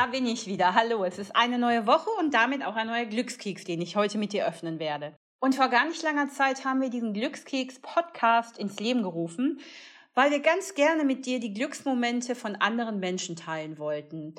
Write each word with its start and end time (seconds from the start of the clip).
Da 0.00 0.06
bin 0.06 0.24
ich 0.24 0.46
wieder. 0.46 0.74
Hallo, 0.74 1.04
es 1.04 1.18
ist 1.18 1.36
eine 1.36 1.58
neue 1.58 1.86
Woche 1.86 2.08
und 2.18 2.32
damit 2.32 2.64
auch 2.64 2.74
ein 2.74 2.86
neuer 2.86 3.04
Glückskeks, 3.04 3.64
den 3.64 3.82
ich 3.82 3.96
heute 3.96 4.16
mit 4.16 4.32
dir 4.32 4.46
öffnen 4.46 4.78
werde. 4.78 5.14
Und 5.40 5.56
vor 5.56 5.68
gar 5.68 5.84
nicht 5.84 6.02
langer 6.02 6.30
Zeit 6.30 6.64
haben 6.64 6.80
wir 6.80 6.88
diesen 6.88 7.12
Glückskeks-Podcast 7.12 8.56
ins 8.56 8.80
Leben 8.80 9.02
gerufen, 9.02 9.60
weil 10.14 10.30
wir 10.30 10.40
ganz 10.40 10.72
gerne 10.72 11.04
mit 11.04 11.26
dir 11.26 11.38
die 11.38 11.52
Glücksmomente 11.52 12.34
von 12.34 12.56
anderen 12.56 12.98
Menschen 12.98 13.36
teilen 13.36 13.76
wollten. 13.76 14.36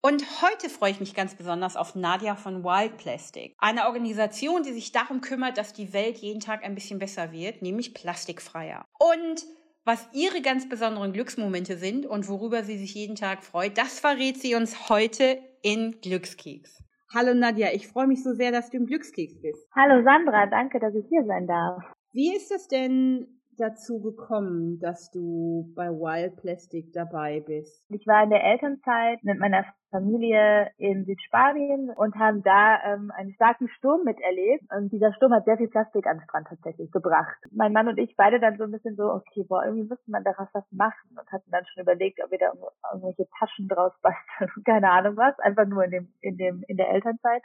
Und 0.00 0.24
heute 0.40 0.70
freue 0.70 0.92
ich 0.92 1.00
mich 1.00 1.14
ganz 1.14 1.34
besonders 1.34 1.76
auf 1.76 1.94
Nadia 1.94 2.34
von 2.34 2.64
Wild 2.64 2.96
Plastic, 2.96 3.56
eine 3.58 3.88
Organisation, 3.88 4.62
die 4.62 4.72
sich 4.72 4.90
darum 4.90 5.20
kümmert, 5.20 5.58
dass 5.58 5.74
die 5.74 5.92
Welt 5.92 6.16
jeden 6.16 6.40
Tag 6.40 6.64
ein 6.64 6.74
bisschen 6.74 6.98
besser 6.98 7.30
wird, 7.30 7.60
nämlich 7.60 7.92
plastikfreier. 7.92 8.86
Und 8.98 9.44
was 9.88 10.06
ihre 10.12 10.42
ganz 10.42 10.68
besonderen 10.68 11.14
Glücksmomente 11.14 11.78
sind 11.78 12.04
und 12.04 12.28
worüber 12.28 12.62
sie 12.62 12.76
sich 12.76 12.94
jeden 12.94 13.16
Tag 13.16 13.42
freut, 13.42 13.78
das 13.78 13.98
verrät 13.98 14.36
sie 14.36 14.54
uns 14.54 14.90
heute 14.90 15.38
in 15.62 15.98
Glückskeks. 16.02 16.84
Hallo 17.14 17.32
Nadja, 17.32 17.68
ich 17.72 17.88
freue 17.88 18.06
mich 18.06 18.22
so 18.22 18.34
sehr, 18.34 18.52
dass 18.52 18.68
du 18.68 18.76
im 18.76 18.84
Glückskeks 18.84 19.40
bist. 19.40 19.66
Hallo 19.74 20.04
Sandra, 20.04 20.44
danke, 20.44 20.78
dass 20.78 20.94
ich 20.94 21.06
hier 21.08 21.24
sein 21.24 21.46
darf. 21.46 21.82
Wie 22.12 22.36
ist 22.36 22.52
es 22.52 22.68
denn 22.68 23.40
dazu 23.56 24.02
gekommen, 24.02 24.78
dass 24.78 25.10
du 25.10 25.72
bei 25.74 25.88
Wild 25.88 26.36
Plastic 26.36 26.92
dabei 26.92 27.40
bist? 27.40 27.82
Ich 27.88 28.06
war 28.06 28.24
in 28.24 28.28
der 28.28 28.44
Elternzeit 28.44 29.24
mit 29.24 29.38
meiner 29.38 29.64
Familie 29.90 30.70
in 30.76 31.04
Südspanien 31.04 31.90
und 31.90 32.14
haben 32.16 32.42
da 32.42 32.78
ähm, 32.84 33.10
einen 33.10 33.32
starken 33.34 33.68
Sturm 33.68 34.04
miterlebt. 34.04 34.64
Und 34.76 34.92
dieser 34.92 35.12
Sturm 35.14 35.32
hat 35.32 35.44
sehr 35.44 35.56
viel 35.56 35.68
Plastik 35.68 36.06
an 36.06 36.20
Strand 36.20 36.48
tatsächlich 36.48 36.90
gebracht. 36.92 37.36
Mein 37.50 37.72
Mann 37.72 37.88
und 37.88 37.98
ich 37.98 38.14
beide 38.16 38.38
dann 38.40 38.58
so 38.58 38.64
ein 38.64 38.70
bisschen 38.70 38.96
so, 38.96 39.04
okay, 39.04 39.44
boah, 39.48 39.64
irgendwie 39.64 39.88
müsste 39.88 40.10
man 40.10 40.24
daraus 40.24 40.48
was 40.52 40.64
machen 40.70 41.16
und 41.18 41.32
hatten 41.32 41.50
dann 41.50 41.64
schon 41.66 41.82
überlegt, 41.82 42.22
ob 42.22 42.30
wir 42.30 42.38
da 42.38 42.52
irgendwelche 42.92 43.28
Taschen 43.38 43.68
draus 43.68 43.92
basteln, 44.02 44.50
keine 44.64 44.90
Ahnung 44.90 45.16
was, 45.16 45.38
einfach 45.38 45.66
nur 45.66 45.84
in 45.84 45.90
dem, 45.90 46.12
in 46.20 46.36
dem, 46.36 46.62
in 46.68 46.76
der 46.76 46.90
Elternzeit. 46.90 47.42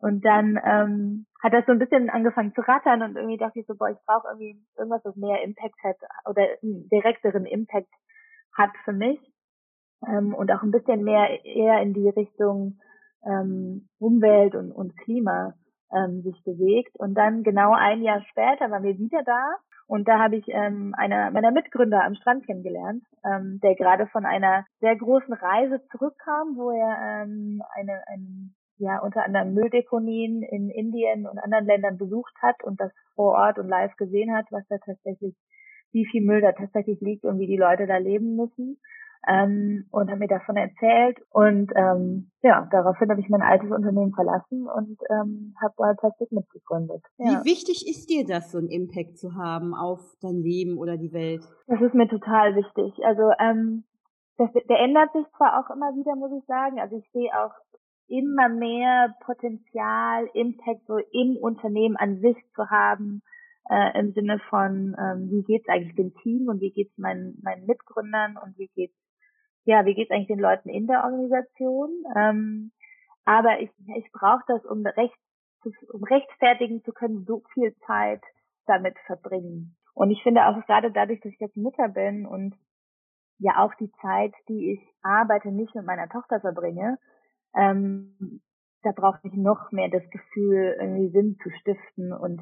Und 0.00 0.24
dann 0.24 0.60
ähm, 0.64 1.26
hat 1.42 1.52
das 1.52 1.66
so 1.66 1.72
ein 1.72 1.80
bisschen 1.80 2.08
angefangen 2.08 2.54
zu 2.54 2.60
rattern 2.60 3.02
und 3.02 3.16
irgendwie 3.16 3.36
dachte 3.36 3.58
ich 3.58 3.66
so, 3.66 3.74
boah, 3.74 3.90
ich 3.90 3.98
brauche 4.06 4.28
irgendwie 4.28 4.62
irgendwas, 4.76 5.04
was 5.04 5.16
mehr 5.16 5.42
Impact 5.42 5.82
hat 5.82 5.96
oder 6.24 6.42
einen 6.62 6.88
direkteren 6.88 7.46
Impact 7.46 7.90
hat 8.56 8.70
für 8.84 8.92
mich 8.92 9.18
ähm, 10.06 10.34
und 10.34 10.50
auch 10.52 10.62
ein 10.62 10.70
bisschen 10.70 11.04
mehr 11.04 11.44
eher 11.44 11.80
in 11.80 11.94
die 11.94 12.08
Richtung 12.08 12.78
ähm, 13.24 13.88
Umwelt 13.98 14.54
und, 14.54 14.72
und 14.72 14.96
Klima 14.98 15.54
ähm, 15.92 16.22
sich 16.22 16.42
bewegt. 16.44 16.94
Und 16.98 17.14
dann 17.14 17.42
genau 17.42 17.72
ein 17.72 18.02
Jahr 18.02 18.22
später 18.30 18.70
waren 18.70 18.84
wir 18.84 18.98
wieder 18.98 19.22
da 19.24 19.56
und 19.88 20.06
da 20.06 20.18
habe 20.18 20.36
ich 20.36 20.44
ähm, 20.48 20.94
einer 20.98 21.30
meiner 21.30 21.50
Mitgründer 21.50 22.04
am 22.04 22.14
Strand 22.14 22.44
kennengelernt, 22.44 23.02
ähm, 23.24 23.58
der 23.62 23.74
gerade 23.74 24.06
von 24.08 24.26
einer 24.26 24.66
sehr 24.80 24.94
großen 24.94 25.32
Reise 25.32 25.82
zurückkam, 25.90 26.56
wo 26.56 26.70
er 26.70 27.22
ähm, 27.22 27.62
eine, 27.74 28.02
ein, 28.06 28.54
ja, 28.76 28.98
unter 28.98 29.24
anderem 29.24 29.54
Mülldeponien 29.54 30.42
in 30.42 30.68
Indien 30.68 31.26
und 31.26 31.38
anderen 31.38 31.64
Ländern 31.64 31.96
besucht 31.96 32.34
hat 32.42 32.62
und 32.62 32.78
das 32.78 32.92
vor 33.14 33.32
Ort 33.32 33.58
und 33.58 33.66
live 33.66 33.96
gesehen 33.96 34.36
hat, 34.36 34.44
was 34.50 34.62
da 34.68 34.76
tatsächlich, 34.76 35.34
wie 35.92 36.04
viel 36.04 36.22
Müll 36.22 36.42
da 36.42 36.52
tatsächlich 36.52 37.00
liegt 37.00 37.24
und 37.24 37.38
wie 37.38 37.46
die 37.46 37.56
Leute 37.56 37.86
da 37.86 37.96
leben 37.96 38.36
müssen. 38.36 38.78
Ähm, 39.26 39.86
und 39.90 40.10
hat 40.10 40.18
mir 40.18 40.28
davon 40.28 40.56
erzählt 40.56 41.18
und 41.30 41.72
ähm, 41.74 42.30
ja, 42.40 42.68
daraufhin 42.70 43.10
habe 43.10 43.20
ich 43.20 43.28
mein 43.28 43.42
altes 43.42 43.70
Unternehmen 43.70 44.14
verlassen 44.14 44.66
und 44.68 44.96
ähm, 45.10 45.54
habe 45.60 45.74
Wild 45.76 45.98
Plastic 45.98 46.32
mitgegründet. 46.32 47.02
Ja. 47.18 47.42
Wie 47.42 47.50
wichtig 47.50 47.84
ist 47.88 48.08
dir 48.08 48.24
das, 48.24 48.52
so 48.52 48.58
einen 48.58 48.68
Impact 48.68 49.18
zu 49.18 49.34
haben 49.34 49.74
auf 49.74 50.00
dein 50.22 50.36
Leben 50.36 50.78
oder 50.78 50.96
die 50.96 51.12
Welt? 51.12 51.42
Das 51.66 51.80
ist 51.80 51.94
mir 51.94 52.08
total 52.08 52.54
wichtig. 52.54 52.94
Also 53.04 53.32
ähm, 53.40 53.84
das, 54.38 54.50
der 54.52 54.78
ändert 54.78 55.12
sich 55.12 55.26
zwar 55.36 55.58
auch 55.58 55.74
immer 55.74 55.90
wieder, 55.96 56.14
muss 56.14 56.32
ich 56.32 56.46
sagen. 56.46 56.78
Also 56.78 56.96
ich 56.96 57.10
sehe 57.12 57.30
auch 57.34 57.52
immer 58.08 58.48
mehr 58.48 59.14
Potenzial, 59.24 60.28
Impact 60.32 60.86
so 60.86 60.96
im 60.96 61.36
Unternehmen 61.36 61.96
an 61.96 62.20
sich 62.20 62.36
zu 62.54 62.70
haben, 62.70 63.22
äh, 63.68 63.98
im 63.98 64.12
Sinne 64.12 64.38
von, 64.48 64.96
ähm, 64.98 65.28
wie 65.30 65.42
geht's 65.42 65.68
eigentlich 65.68 65.94
dem 65.94 66.14
Team 66.22 66.48
und 66.48 66.60
wie 66.60 66.70
geht's 66.70 66.96
meinen, 66.96 67.38
meinen 67.42 67.66
Mitgründern 67.66 68.38
und 68.42 68.56
wie 68.58 68.70
geht's, 68.74 68.96
ja, 69.68 69.84
wie 69.84 69.92
geht's 69.92 70.10
eigentlich 70.10 70.28
den 70.28 70.38
Leuten 70.38 70.70
in 70.70 70.86
der 70.86 71.04
Organisation. 71.04 71.90
Ähm, 72.16 72.72
aber 73.26 73.60
ich, 73.60 73.68
ich 73.96 74.10
brauche 74.12 74.42
das, 74.46 74.64
um 74.64 74.84
recht, 74.86 75.14
um 75.92 76.02
rechtfertigen 76.04 76.82
zu 76.84 76.92
können, 76.92 77.26
so 77.26 77.42
viel 77.52 77.76
Zeit 77.86 78.22
damit 78.64 78.98
verbringen. 79.04 79.76
Und 79.92 80.10
ich 80.10 80.22
finde 80.22 80.46
auch 80.46 80.58
gerade 80.64 80.90
dadurch, 80.90 81.20
dass 81.20 81.32
ich 81.32 81.40
jetzt 81.40 81.58
Mutter 81.58 81.88
bin 81.88 82.24
und 82.24 82.54
ja 83.38 83.62
auch 83.62 83.74
die 83.74 83.92
Zeit, 84.00 84.32
die 84.48 84.72
ich 84.72 84.80
arbeite, 85.02 85.52
nicht 85.52 85.74
mit 85.74 85.84
meiner 85.84 86.08
Tochter 86.08 86.40
verbringe, 86.40 86.96
ähm, 87.54 88.40
da 88.82 88.92
braucht 88.92 89.20
ich 89.24 89.34
noch 89.34 89.70
mehr 89.70 89.90
das 89.90 90.08
Gefühl, 90.08 90.78
irgendwie 90.80 91.10
Sinn 91.10 91.36
zu 91.42 91.50
stiften 91.50 92.14
und 92.14 92.40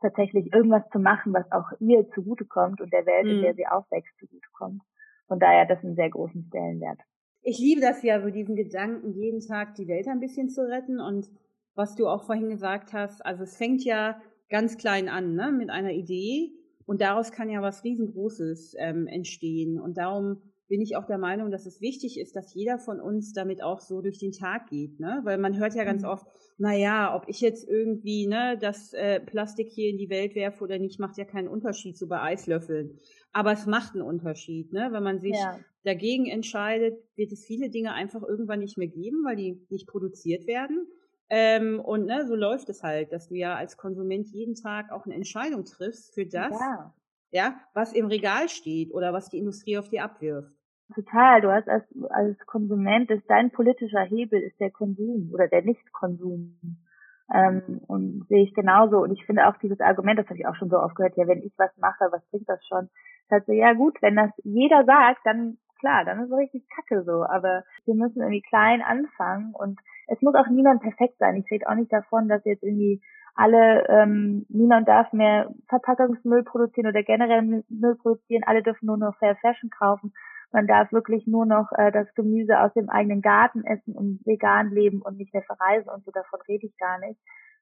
tatsächlich 0.00 0.52
irgendwas 0.52 0.88
zu 0.92 1.00
machen, 1.00 1.32
was 1.32 1.50
auch 1.50 1.72
ihr 1.80 2.08
zugutekommt 2.10 2.80
und 2.80 2.92
der 2.92 3.06
Welt, 3.06 3.24
mhm. 3.24 3.30
in 3.32 3.42
der 3.42 3.54
sie 3.54 3.66
aufwächst, 3.66 4.16
zugutekommt. 4.20 4.82
Von 5.30 5.38
daher 5.38 5.64
das 5.64 5.84
einen 5.84 5.94
sehr 5.94 6.10
großen 6.10 6.42
Stellenwert. 6.48 6.98
Ich 7.42 7.60
liebe 7.60 7.80
das 7.80 8.02
ja, 8.02 8.20
so 8.20 8.30
diesen 8.30 8.56
Gedanken, 8.56 9.12
jeden 9.12 9.38
Tag 9.38 9.76
die 9.76 9.86
Welt 9.86 10.08
ein 10.08 10.18
bisschen 10.18 10.48
zu 10.48 10.62
retten. 10.62 10.98
Und 10.98 11.30
was 11.76 11.94
du 11.94 12.08
auch 12.08 12.24
vorhin 12.24 12.48
gesagt 12.48 12.92
hast, 12.92 13.24
also 13.24 13.44
es 13.44 13.56
fängt 13.56 13.84
ja 13.84 14.20
ganz 14.48 14.76
klein 14.76 15.08
an, 15.08 15.36
ne, 15.36 15.52
mit 15.52 15.70
einer 15.70 15.92
Idee. 15.92 16.50
Und 16.84 17.00
daraus 17.00 17.30
kann 17.30 17.48
ja 17.48 17.62
was 17.62 17.84
riesengroßes 17.84 18.74
ähm, 18.80 19.06
entstehen. 19.06 19.80
Und 19.80 19.98
darum 19.98 20.42
bin 20.70 20.80
ich 20.80 20.96
auch 20.96 21.04
der 21.04 21.18
Meinung, 21.18 21.50
dass 21.50 21.66
es 21.66 21.80
wichtig 21.80 22.18
ist, 22.18 22.36
dass 22.36 22.54
jeder 22.54 22.78
von 22.78 23.00
uns 23.00 23.32
damit 23.32 23.60
auch 23.60 23.80
so 23.80 24.00
durch 24.00 24.18
den 24.20 24.30
Tag 24.30 24.68
geht, 24.68 25.00
ne? 25.00 25.20
Weil 25.24 25.36
man 25.36 25.58
hört 25.58 25.74
ja 25.74 25.82
ganz 25.82 26.02
mhm. 26.02 26.08
oft, 26.08 26.26
na 26.58 26.72
ja, 26.72 27.14
ob 27.14 27.28
ich 27.28 27.40
jetzt 27.40 27.68
irgendwie 27.68 28.28
ne 28.28 28.56
das 28.56 28.92
äh, 28.92 29.18
Plastik 29.18 29.68
hier 29.68 29.90
in 29.90 29.98
die 29.98 30.08
Welt 30.08 30.36
werfe 30.36 30.62
oder 30.62 30.78
nicht, 30.78 31.00
macht 31.00 31.18
ja 31.18 31.24
keinen 31.24 31.48
Unterschied 31.48 31.98
so 31.98 32.06
bei 32.06 32.22
Eislöffeln. 32.22 33.00
Aber 33.32 33.50
es 33.52 33.66
macht 33.66 33.94
einen 33.94 34.02
Unterschied, 34.02 34.72
ne? 34.72 34.90
Wenn 34.92 35.02
man 35.02 35.20
sich 35.20 35.34
ja. 35.34 35.58
dagegen 35.82 36.26
entscheidet, 36.26 37.02
wird 37.16 37.32
es 37.32 37.44
viele 37.44 37.68
Dinge 37.68 37.92
einfach 37.92 38.22
irgendwann 38.22 38.60
nicht 38.60 38.78
mehr 38.78 38.88
geben, 38.88 39.24
weil 39.24 39.34
die 39.34 39.66
nicht 39.70 39.88
produziert 39.88 40.46
werden. 40.46 40.86
Ähm, 41.30 41.80
und 41.80 42.06
ne, 42.06 42.28
so 42.28 42.36
läuft 42.36 42.68
es 42.68 42.84
halt, 42.84 43.12
dass 43.12 43.26
du 43.28 43.34
ja 43.34 43.56
als 43.56 43.76
Konsument 43.76 44.28
jeden 44.28 44.54
Tag 44.54 44.92
auch 44.92 45.04
eine 45.04 45.16
Entscheidung 45.16 45.64
triffst 45.64 46.14
für 46.14 46.26
das, 46.26 46.52
ja. 46.52 46.94
ja, 47.32 47.60
was 47.74 47.92
im 47.92 48.06
Regal 48.06 48.48
steht 48.48 48.94
oder 48.94 49.12
was 49.12 49.30
die 49.30 49.38
Industrie 49.38 49.78
auf 49.78 49.88
dir 49.88 50.04
abwirft. 50.04 50.59
Total. 50.94 51.40
Du 51.40 51.52
hast 51.52 51.68
als, 51.68 51.84
als 52.10 52.38
Konsument, 52.46 53.10
ist 53.10 53.28
dein 53.28 53.50
politischer 53.50 54.02
Hebel 54.02 54.40
ist 54.40 54.58
der 54.60 54.70
Konsum 54.70 55.30
oder 55.32 55.48
der 55.48 55.62
Nichtkonsum. 55.62 56.58
Ähm, 57.32 57.80
und 57.86 58.26
sehe 58.28 58.42
ich 58.42 58.54
genauso. 58.54 58.98
Und 58.98 59.12
ich 59.12 59.24
finde 59.24 59.46
auch 59.46 59.56
dieses 59.58 59.80
Argument, 59.80 60.18
das 60.18 60.26
habe 60.26 60.38
ich 60.38 60.46
auch 60.46 60.56
schon 60.56 60.68
so 60.68 60.78
oft 60.78 60.96
gehört, 60.96 61.16
ja, 61.16 61.28
wenn 61.28 61.42
ich 61.42 61.52
was 61.58 61.70
mache, 61.78 62.08
was 62.10 62.26
bringt 62.30 62.48
das 62.48 62.64
schon? 62.66 62.88
Das 63.28 63.38
heißt 63.38 63.46
so, 63.46 63.52
ja 63.52 63.72
gut, 63.74 64.02
wenn 64.02 64.16
das 64.16 64.30
jeder 64.42 64.84
sagt, 64.84 65.20
dann 65.24 65.58
klar, 65.78 66.04
dann 66.04 66.20
ist 66.20 66.30
es 66.30 66.36
richtig 66.36 66.64
kacke 66.74 67.04
so. 67.04 67.24
Aber 67.24 67.62
wir 67.84 67.94
müssen 67.94 68.20
irgendwie 68.20 68.42
klein 68.42 68.82
anfangen 68.82 69.52
und 69.54 69.78
es 70.08 70.20
muss 70.22 70.34
auch 70.34 70.48
niemand 70.48 70.82
perfekt 70.82 71.18
sein. 71.18 71.36
Ich 71.36 71.50
rede 71.50 71.68
auch 71.68 71.74
nicht 71.74 71.92
davon, 71.92 72.28
dass 72.28 72.44
jetzt 72.44 72.64
irgendwie 72.64 73.00
alle, 73.34 73.88
ähm, 73.88 74.44
niemand 74.48 74.88
darf 74.88 75.12
mehr 75.12 75.50
Verpackungsmüll 75.68 76.42
produzieren 76.42 76.88
oder 76.88 77.02
generell 77.02 77.42
Müll 77.68 77.96
produzieren, 77.96 78.42
alle 78.44 78.62
dürfen 78.62 78.86
nur 78.86 78.96
noch 78.96 79.16
Fair 79.18 79.36
Fashion 79.36 79.70
kaufen. 79.70 80.12
Man 80.52 80.66
darf 80.66 80.92
wirklich 80.92 81.26
nur 81.26 81.46
noch 81.46 81.70
äh, 81.76 81.92
das 81.92 82.12
Gemüse 82.14 82.60
aus 82.60 82.72
dem 82.74 82.90
eigenen 82.90 83.22
Garten 83.22 83.64
essen 83.64 83.94
und 83.94 84.20
vegan 84.24 84.70
leben 84.70 85.00
und 85.02 85.16
nicht 85.16 85.32
mehr 85.32 85.44
verreisen 85.44 85.88
und 85.88 86.04
so, 86.04 86.10
davon 86.10 86.40
rede 86.48 86.66
ich 86.66 86.76
gar 86.76 86.98
nicht. 86.98 87.20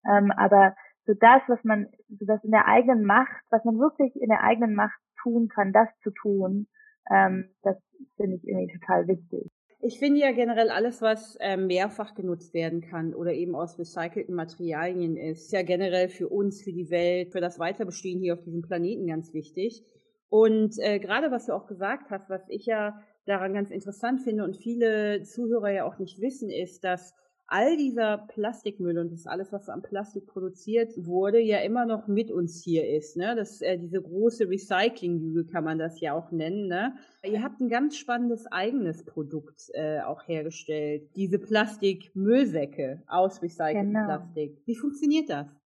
Ähm, 0.09 0.31
aber 0.33 0.75
so 1.07 1.15
das, 1.15 1.43
was 1.49 1.63
man, 1.65 1.89
so 2.09 2.27
das 2.27 2.43
in 2.45 2.51
der 2.51 2.67
eigenen 2.67 3.05
Macht, 3.05 3.43
was 3.51 3.65
man 3.65 3.79
wirklich 3.79 4.15
in 4.17 4.29
der 4.29 4.43
eigenen 4.43 4.75
Macht 4.75 4.99
tun 5.23 5.49
kann, 5.49 5.73
das 5.73 5.89
zu 6.03 6.11
tun, 6.11 6.67
ähm, 7.11 7.51
das 7.63 7.77
finde 8.17 8.37
ich 8.37 8.47
irgendwie 8.47 8.79
total 8.79 9.09
wichtig. 9.09 9.51
Ich 9.81 9.99
finde 10.01 10.21
ja 10.21 10.33
generell 10.33 10.71
alles, 10.71 11.01
was 11.03 11.37
äh, 11.37 11.57
mehrfach 11.57 12.15
genutzt 12.15 12.53
werden 12.53 12.81
kann 12.81 13.15
oder 13.15 13.33
eben 13.33 13.55
aus 13.55 13.79
recycelten 13.79 14.35
Materialien 14.35 15.17
ist, 15.17 15.53
ja 15.53 15.63
generell 15.63 16.09
für 16.09 16.29
uns, 16.29 16.63
für 16.63 16.73
die 16.73 16.91
Welt, 16.91 17.31
für 17.31 17.41
das 17.41 17.61
Weiterbestehen 17.61 18.21
hier 18.21 18.35
auf 18.35 18.43
diesem 18.43 18.63
Planeten 18.63 19.07
ganz 19.07 19.33
wichtig. 19.33 19.85
Und 20.29 20.79
äh, 20.79 20.99
gerade 20.99 21.31
was 21.31 21.47
du 21.47 21.53
auch 21.55 21.67
gesagt 21.67 22.11
hast, 22.11 22.29
was 22.29 22.43
ich 22.49 22.67
ja 22.67 23.01
daran 23.25 23.55
ganz 23.55 23.71
interessant 23.71 24.21
finde 24.23 24.45
und 24.45 24.57
viele 24.57 25.23
Zuhörer 25.23 25.71
ja 25.71 25.85
auch 25.85 25.99
nicht 25.99 26.21
wissen, 26.21 26.51
ist, 26.51 26.85
dass 26.85 27.15
all 27.51 27.79
dieser 27.79 28.19
Plastikmüll 28.19 28.99
und 28.99 29.11
das 29.11 29.27
alles, 29.27 29.53
was 29.53 29.71
am 29.71 29.81
Plastik 29.81 30.27
produziert 30.27 30.93
wurde, 30.97 31.41
ja 31.41 31.59
immer 31.61 31.87
noch 31.87 32.07
mit 32.07 32.31
uns 32.31 32.63
hier 32.63 32.87
ist. 32.87 33.17
Ne? 33.17 33.35
Das, 33.35 33.63
äh, 33.63 33.79
diese 33.79 34.03
große 34.03 34.49
Recycling-Lüge 34.49 35.47
kann 35.47 35.65
man 35.65 35.79
das 35.79 35.99
ja 36.01 36.13
auch 36.13 36.31
nennen. 36.31 36.69
Ne? 36.69 36.95
Ihr 37.25 37.43
habt 37.43 37.61
ein 37.61 37.71
ganz 37.71 37.97
spannendes 37.97 38.47
eigenes 38.53 39.03
Produkt 39.03 39.71
äh, 39.73 40.01
auch 40.01 40.29
hergestellt. 40.29 41.09
Diese 41.17 41.39
Plastikmüllsäcke 41.39 43.03
aus 43.07 43.43
recyceltem 43.43 43.95
genau. 43.95 44.05
Plastik. 44.05 44.59
Wie 44.67 44.77
funktioniert 44.77 45.31
das? 45.31 45.58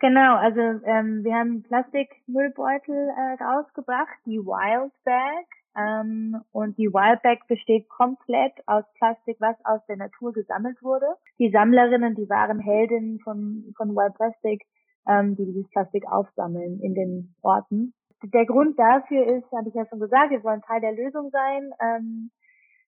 Genau, 0.00 0.36
also 0.36 0.60
ähm, 0.60 1.22
wir 1.24 1.34
haben 1.34 1.62
Plastikmüllbeutel 1.62 3.10
äh, 3.10 3.42
rausgebracht, 3.42 4.16
die 4.24 4.38
Wild 4.38 4.92
Bag. 5.04 5.46
Ähm, 5.76 6.40
und 6.52 6.76
die 6.78 6.92
Wildback 6.92 7.46
besteht 7.46 7.88
komplett 7.88 8.52
aus 8.66 8.84
Plastik, 8.98 9.36
was 9.40 9.56
aus 9.64 9.80
der 9.86 9.98
Natur 9.98 10.32
gesammelt 10.32 10.82
wurde. 10.82 11.06
Die 11.38 11.50
Sammlerinnen, 11.50 12.14
die 12.14 12.28
waren 12.28 12.58
Heldinnen 12.58 13.20
von, 13.20 13.72
von 13.76 13.94
Wild 13.94 14.14
Plastic, 14.14 14.62
ähm, 15.06 15.36
die 15.36 15.44
dieses 15.44 15.68
Plastik 15.70 16.10
aufsammeln 16.10 16.80
in 16.80 16.94
den 16.94 17.34
Orten. 17.42 17.92
Der 18.22 18.46
Grund 18.46 18.78
dafür 18.78 19.26
ist, 19.26 19.52
habe 19.52 19.68
ich 19.68 19.74
ja 19.74 19.86
schon 19.86 20.00
gesagt, 20.00 20.30
wir 20.30 20.42
wollen 20.42 20.62
Teil 20.62 20.80
der 20.80 20.92
Lösung 20.92 21.30
sein. 21.30 21.70
Ähm, 21.80 22.30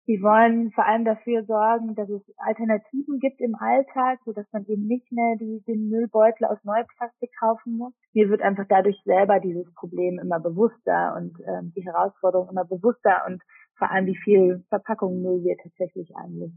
Sie 0.05 0.21
wollen 0.21 0.73
vor 0.73 0.85
allem 0.85 1.05
dafür 1.05 1.45
sorgen, 1.45 1.95
dass 1.95 2.09
es 2.09 2.23
Alternativen 2.39 3.21
gibt 3.21 3.41
im 3.41 3.55
Alltag, 3.55 4.19
so 4.25 4.33
dass 4.33 4.47
man 4.53 4.65
eben 4.67 4.87
nicht 4.87 5.13
mehr 5.13 5.37
die, 5.37 5.63
den 5.67 5.89
Müllbeutel 5.91 6.47
aus 6.47 6.59
Neuplastik 6.65 7.31
kaufen 7.39 7.77
muss. 7.77 7.93
Mir 8.13 8.29
wird 8.29 8.43
einfach 8.43 8.67
dadurch 8.69 9.01
selber 9.05 9.39
dieses 9.39 9.73
Problem 9.75 10.19
immer 10.19 10.41
bewusster 10.41 11.15
und 11.17 11.39
ähm, 11.47 11.73
die 11.77 11.85
Herausforderung 11.85 12.51
immer 12.51 12.65
bewusster 12.65 13.23
und 13.29 13.43
vor 13.79 13.91
allem 13.91 14.07
wie 14.07 14.17
viel 14.17 14.65
Verpackungsmüll 14.71 15.45
wir 15.45 15.57
tatsächlich 15.63 16.11
äh, 16.17 16.53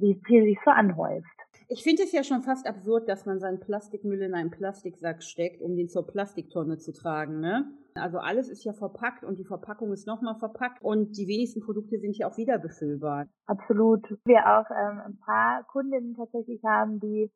wie 0.00 0.20
viel 0.26 0.44
sich 0.44 0.58
so 0.64 0.70
anhäuft. 0.70 1.26
Ich 1.68 1.84
finde 1.84 2.02
es 2.02 2.12
ja 2.12 2.24
schon 2.24 2.42
fast 2.42 2.66
absurd, 2.66 3.08
dass 3.08 3.26
man 3.26 3.38
seinen 3.38 3.60
Plastikmüll 3.60 4.22
in 4.22 4.34
einen 4.34 4.50
Plastiksack 4.50 5.22
steckt, 5.22 5.62
um 5.62 5.76
den 5.76 5.88
zur 5.88 6.04
Plastiktonne 6.04 6.78
zu 6.78 6.92
tragen. 6.92 7.38
Ne? 7.38 7.64
Also 7.94 8.18
alles 8.18 8.48
ist 8.48 8.64
ja 8.64 8.72
verpackt 8.72 9.24
und 9.24 9.38
die 9.38 9.44
Verpackung 9.44 9.92
ist 9.92 10.06
nochmal 10.06 10.34
verpackt 10.36 10.82
und 10.82 11.16
die 11.16 11.28
wenigsten 11.28 11.60
Produkte 11.60 11.98
sind 11.98 12.16
ja 12.16 12.28
auch 12.28 12.36
wieder 12.36 12.58
befüllbar. 12.58 13.26
Absolut. 13.46 14.02
Wir 14.24 14.46
auch 14.46 14.68
ähm, 14.70 15.00
ein 15.06 15.18
paar 15.24 15.64
Kundinnen 15.64 16.16
tatsächlich 16.16 16.60
haben, 16.64 16.98
die 16.98 17.30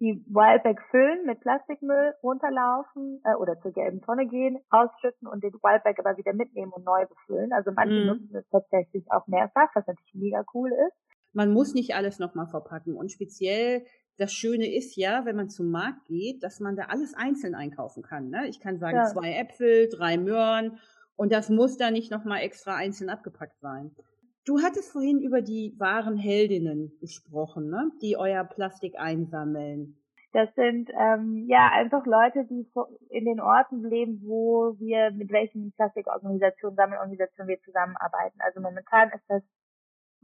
die 0.00 0.22
Wildback 0.28 0.80
füllen 0.90 1.26
mit 1.26 1.40
Plastikmüll, 1.40 2.14
runterlaufen 2.22 3.20
äh, 3.24 3.34
oder 3.34 3.58
zur 3.60 3.72
gelben 3.72 4.00
Tonne 4.02 4.28
gehen, 4.28 4.58
ausschütten 4.70 5.26
und 5.26 5.42
den 5.42 5.54
Wildback 5.54 5.98
aber 5.98 6.16
wieder 6.16 6.34
mitnehmen 6.34 6.72
und 6.72 6.84
neu 6.84 7.04
befüllen. 7.06 7.52
Also 7.52 7.72
manche 7.72 8.04
mm. 8.04 8.06
nutzen 8.06 8.36
es 8.36 8.48
tatsächlich 8.50 9.10
auch 9.10 9.26
mehrfach, 9.26 9.70
was 9.74 9.86
natürlich 9.86 10.14
mega 10.14 10.44
cool 10.54 10.70
ist. 10.70 10.96
Man 11.32 11.52
muss 11.52 11.74
nicht 11.74 11.94
alles 11.94 12.18
nochmal 12.18 12.46
verpacken. 12.46 12.94
Und 12.94 13.12
speziell 13.12 13.84
das 14.18 14.32
Schöne 14.32 14.74
ist 14.74 14.96
ja, 14.96 15.24
wenn 15.24 15.36
man 15.36 15.48
zum 15.48 15.70
Markt 15.70 16.06
geht, 16.06 16.42
dass 16.42 16.58
man 16.58 16.74
da 16.74 16.84
alles 16.84 17.14
einzeln 17.14 17.54
einkaufen 17.54 18.02
kann. 18.02 18.30
Ne? 18.30 18.48
Ich 18.48 18.60
kann 18.60 18.78
sagen, 18.78 18.96
ja. 18.96 19.04
zwei 19.04 19.32
Äpfel, 19.32 19.88
drei 19.88 20.18
Möhren 20.18 20.78
und 21.16 21.32
das 21.32 21.48
muss 21.48 21.76
da 21.78 21.90
nicht 21.90 22.10
nochmal 22.10 22.42
extra 22.42 22.74
einzeln 22.74 23.10
abgepackt 23.10 23.60
sein. 23.60 23.94
Du 24.44 24.60
hattest 24.60 24.92
vorhin 24.92 25.20
über 25.20 25.40
die 25.40 25.74
wahren 25.78 26.16
Heldinnen 26.16 26.92
gesprochen, 27.00 27.70
ne? 27.70 27.90
die 28.02 28.16
euer 28.16 28.44
Plastik 28.44 28.98
einsammeln. 28.98 29.98
Das 30.32 30.52
sind 30.54 30.90
ähm, 30.98 31.46
ja 31.48 31.70
einfach 31.72 32.04
Leute, 32.04 32.44
die 32.44 32.66
in 33.08 33.24
den 33.24 33.40
Orten 33.40 33.82
leben, 33.88 34.20
wo 34.24 34.74
wir 34.78 35.10
mit 35.12 35.30
welchen 35.30 35.72
Plastikorganisationen, 35.72 36.76
Sammelorganisationen 36.76 37.48
wir 37.48 37.60
zusammenarbeiten. 37.62 38.38
Also 38.40 38.60
momentan 38.60 39.10
ist 39.10 39.24
das 39.28 39.42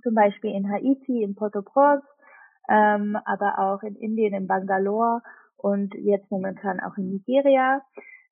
zum 0.04 0.14
Beispiel 0.14 0.54
in 0.54 0.70
Haiti, 0.70 1.24
in 1.24 1.34
Port-au-Prince, 1.34 2.06
ähm, 2.68 3.18
aber 3.24 3.58
auch 3.58 3.82
in 3.82 3.96
Indien, 3.96 4.34
in 4.34 4.46
Bangalore 4.46 5.22
und 5.56 5.92
jetzt 5.94 6.30
momentan 6.30 6.78
auch 6.78 6.96
in 6.96 7.10
Nigeria. 7.10 7.82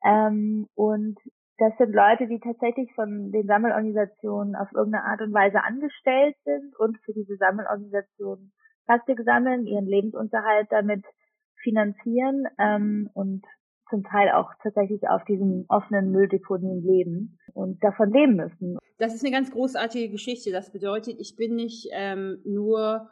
Ähm, 0.04 0.68
und 0.74 1.18
das 1.58 1.72
sind 1.78 1.92
Leute, 1.92 2.28
die 2.28 2.40
tatsächlich 2.40 2.92
von 2.94 3.32
den 3.32 3.46
Sammelorganisationen 3.46 4.54
auf 4.54 4.72
irgendeine 4.72 5.04
Art 5.04 5.20
und 5.20 5.32
Weise 5.32 5.62
angestellt 5.64 6.36
sind 6.44 6.78
und 6.78 6.98
für 7.04 7.12
diese 7.12 7.36
Sammelorganisationen 7.36 8.52
Plastik 8.86 9.20
sammeln, 9.24 9.66
ihren 9.66 9.86
Lebensunterhalt 9.86 10.66
damit 10.70 11.04
finanzieren 11.62 12.46
ähm, 12.58 13.08
und 13.14 13.44
zum 13.92 14.04
Teil 14.04 14.30
auch 14.30 14.50
tatsächlich 14.62 15.06
auf 15.06 15.22
diesen 15.24 15.66
offenen 15.68 16.10
Mülldeponien 16.10 16.82
leben 16.82 17.38
und 17.52 17.84
davon 17.84 18.10
leben 18.10 18.36
müssen. 18.36 18.78
Das 18.98 19.14
ist 19.14 19.22
eine 19.22 19.32
ganz 19.32 19.50
großartige 19.50 20.10
Geschichte. 20.10 20.50
Das 20.50 20.72
bedeutet, 20.72 21.16
ich 21.18 21.36
bin 21.36 21.56
nicht 21.56 21.88
ähm, 21.92 22.40
nur 22.44 23.10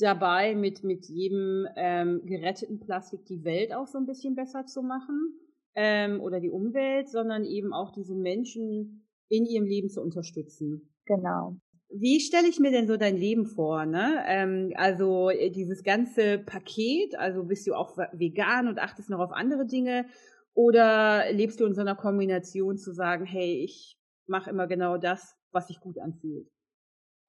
dabei, 0.00 0.56
mit, 0.56 0.82
mit 0.82 1.06
jedem 1.06 1.68
ähm, 1.76 2.22
geretteten 2.24 2.80
Plastik 2.80 3.24
die 3.26 3.44
Welt 3.44 3.72
auch 3.72 3.86
so 3.86 3.98
ein 3.98 4.06
bisschen 4.06 4.34
besser 4.34 4.66
zu 4.66 4.82
machen 4.82 5.38
ähm, 5.76 6.20
oder 6.20 6.40
die 6.40 6.50
Umwelt, 6.50 7.08
sondern 7.08 7.44
eben 7.44 7.72
auch 7.72 7.92
diese 7.92 8.16
Menschen 8.16 9.06
in 9.28 9.44
ihrem 9.46 9.66
Leben 9.66 9.88
zu 9.88 10.02
unterstützen. 10.02 10.92
Genau. 11.04 11.56
Wie 11.88 12.20
stelle 12.20 12.48
ich 12.48 12.58
mir 12.58 12.72
denn 12.72 12.88
so 12.88 12.96
dein 12.96 13.16
Leben 13.16 13.46
vor? 13.46 13.86
Ne? 13.86 14.22
Ähm, 14.26 14.72
also 14.76 15.30
äh, 15.30 15.50
dieses 15.50 15.84
ganze 15.84 16.38
Paket, 16.38 17.16
also 17.18 17.44
bist 17.44 17.66
du 17.66 17.74
auch 17.74 17.96
vegan 18.12 18.68
und 18.68 18.78
achtest 18.78 19.08
noch 19.08 19.20
auf 19.20 19.32
andere 19.32 19.66
Dinge 19.66 20.06
oder 20.54 21.30
lebst 21.32 21.60
du 21.60 21.66
in 21.66 21.74
so 21.74 21.82
einer 21.82 21.94
Kombination 21.94 22.76
zu 22.76 22.92
sagen, 22.92 23.24
hey, 23.24 23.62
ich 23.62 23.98
mache 24.26 24.50
immer 24.50 24.66
genau 24.66 24.96
das, 24.96 25.36
was 25.52 25.68
sich 25.68 25.80
gut 25.80 25.98
anfühlt? 25.98 26.48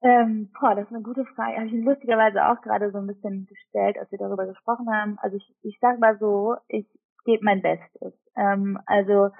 Ähm, 0.00 0.50
boah, 0.58 0.74
das 0.74 0.86
ist 0.86 0.94
eine 0.94 1.02
gute 1.02 1.24
Frage. 1.24 1.56
Habe 1.56 1.66
ich 1.66 1.84
lustigerweise 1.84 2.46
auch 2.46 2.60
gerade 2.60 2.90
so 2.92 2.98
ein 2.98 3.06
bisschen 3.06 3.46
gestellt, 3.46 3.98
als 3.98 4.10
wir 4.10 4.18
darüber 4.18 4.46
gesprochen 4.46 4.88
haben. 4.90 5.18
Also 5.18 5.36
ich, 5.36 5.54
ich 5.62 5.78
sag 5.80 5.98
mal 5.98 6.18
so, 6.18 6.56
ich 6.68 6.86
gebe 7.24 7.44
mein 7.44 7.62
Bestes. 7.62 8.14
Ähm, 8.36 8.78
also 8.86 9.30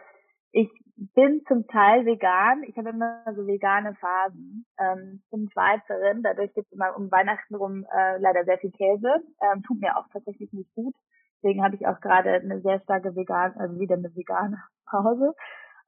ich 0.53 0.69
bin 1.15 1.43
zum 1.47 1.67
Teil 1.69 2.05
vegan. 2.05 2.65
Ich 2.65 2.77
habe 2.77 2.91
immer 2.91 3.23
so 3.35 3.47
vegane 3.47 3.95
Phasen. 3.95 4.67
Ähm, 4.79 5.23
bin 5.31 5.49
Schweizerin, 5.51 6.23
dadurch 6.23 6.53
gibt 6.55 6.67
es 6.67 6.73
immer 6.73 6.97
um 6.97 7.11
Weihnachten 7.11 7.55
rum 7.55 7.87
äh, 7.97 8.19
leider 8.19 8.45
sehr 8.45 8.59
viel 8.59 8.73
Käse. 8.73 9.23
Ähm, 9.41 9.63
tut 9.63 9.81
mir 9.81 9.97
auch 9.97 10.07
tatsächlich 10.13 10.53
nicht 10.53 10.75
gut. 10.75 10.95
Deswegen 11.37 11.63
habe 11.63 11.77
ich 11.77 11.87
auch 11.87 12.01
gerade 12.01 12.33
eine 12.33 12.61
sehr 12.63 12.81
starke 12.81 13.15
vegan, 13.15 13.55
also 13.57 13.79
wieder 13.79 13.95
eine 13.95 14.15
vegane 14.15 14.59
Pause. 14.87 15.35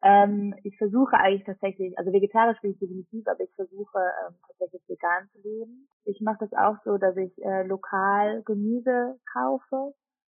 Ähm, 0.03 0.55
ich 0.63 0.79
versuche 0.79 1.17
eigentlich 1.17 1.45
tatsächlich, 1.45 1.99
also 1.99 2.13
vegetarisch 2.13 2.61
bin 2.61 2.71
ich 2.71 2.79
definitiv, 2.79 3.27
aber 3.27 3.41
ich 3.41 3.55
versuche 3.55 3.99
ähm, 3.99 4.35
tatsächlich 4.47 4.89
vegan 4.89 5.29
zu 5.33 5.41
leben. 5.43 5.89
Ich 6.05 6.21
mache 6.21 6.39
das 6.41 6.53
auch 6.53 6.77
so, 6.85 6.97
dass 6.97 7.17
ich 7.17 7.37
äh, 7.45 7.65
lokal 7.65 8.43
Gemüse 8.45 9.19
kaufe 9.31 9.93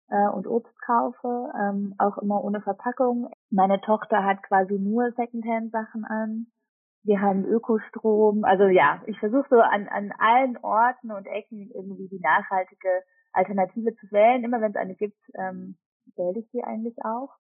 äh, 0.09 0.29
und 0.29 0.47
Obst 0.47 0.75
kaufe, 0.83 1.53
ähm, 1.59 1.95
auch 1.99 2.19
immer 2.19 2.43
ohne 2.43 2.61
Verpackung. 2.61 3.31
Meine 3.51 3.81
Tochter 3.81 4.25
hat 4.25 4.43
quasi 4.43 4.79
nur 4.79 5.11
Secondhand-Sachen 5.13 6.05
an. 6.05 6.47
Wir 7.03 7.21
haben 7.21 7.45
Ökostrom. 7.45 8.45
Also 8.45 8.65
ja, 8.65 9.03
ich 9.07 9.19
versuche 9.19 9.47
so 9.49 9.61
an, 9.61 9.89
an 9.89 10.13
allen 10.19 10.57
Orten 10.59 11.13
und 11.13 11.27
Ecken 11.27 11.71
irgendwie 11.75 12.09
die 12.09 12.21
nachhaltige 12.21 12.89
Alternative 13.33 13.95
zu 13.95 14.11
wählen. 14.11 14.45
Immer 14.45 14.61
wenn 14.61 14.71
es 14.71 14.77
eine 14.77 14.95
gibt, 14.95 15.19
ähm, 15.35 15.77
wähle 16.17 16.41
ich 16.41 16.51
sie 16.51 16.63
eigentlich 16.63 16.97
auch 17.05 17.31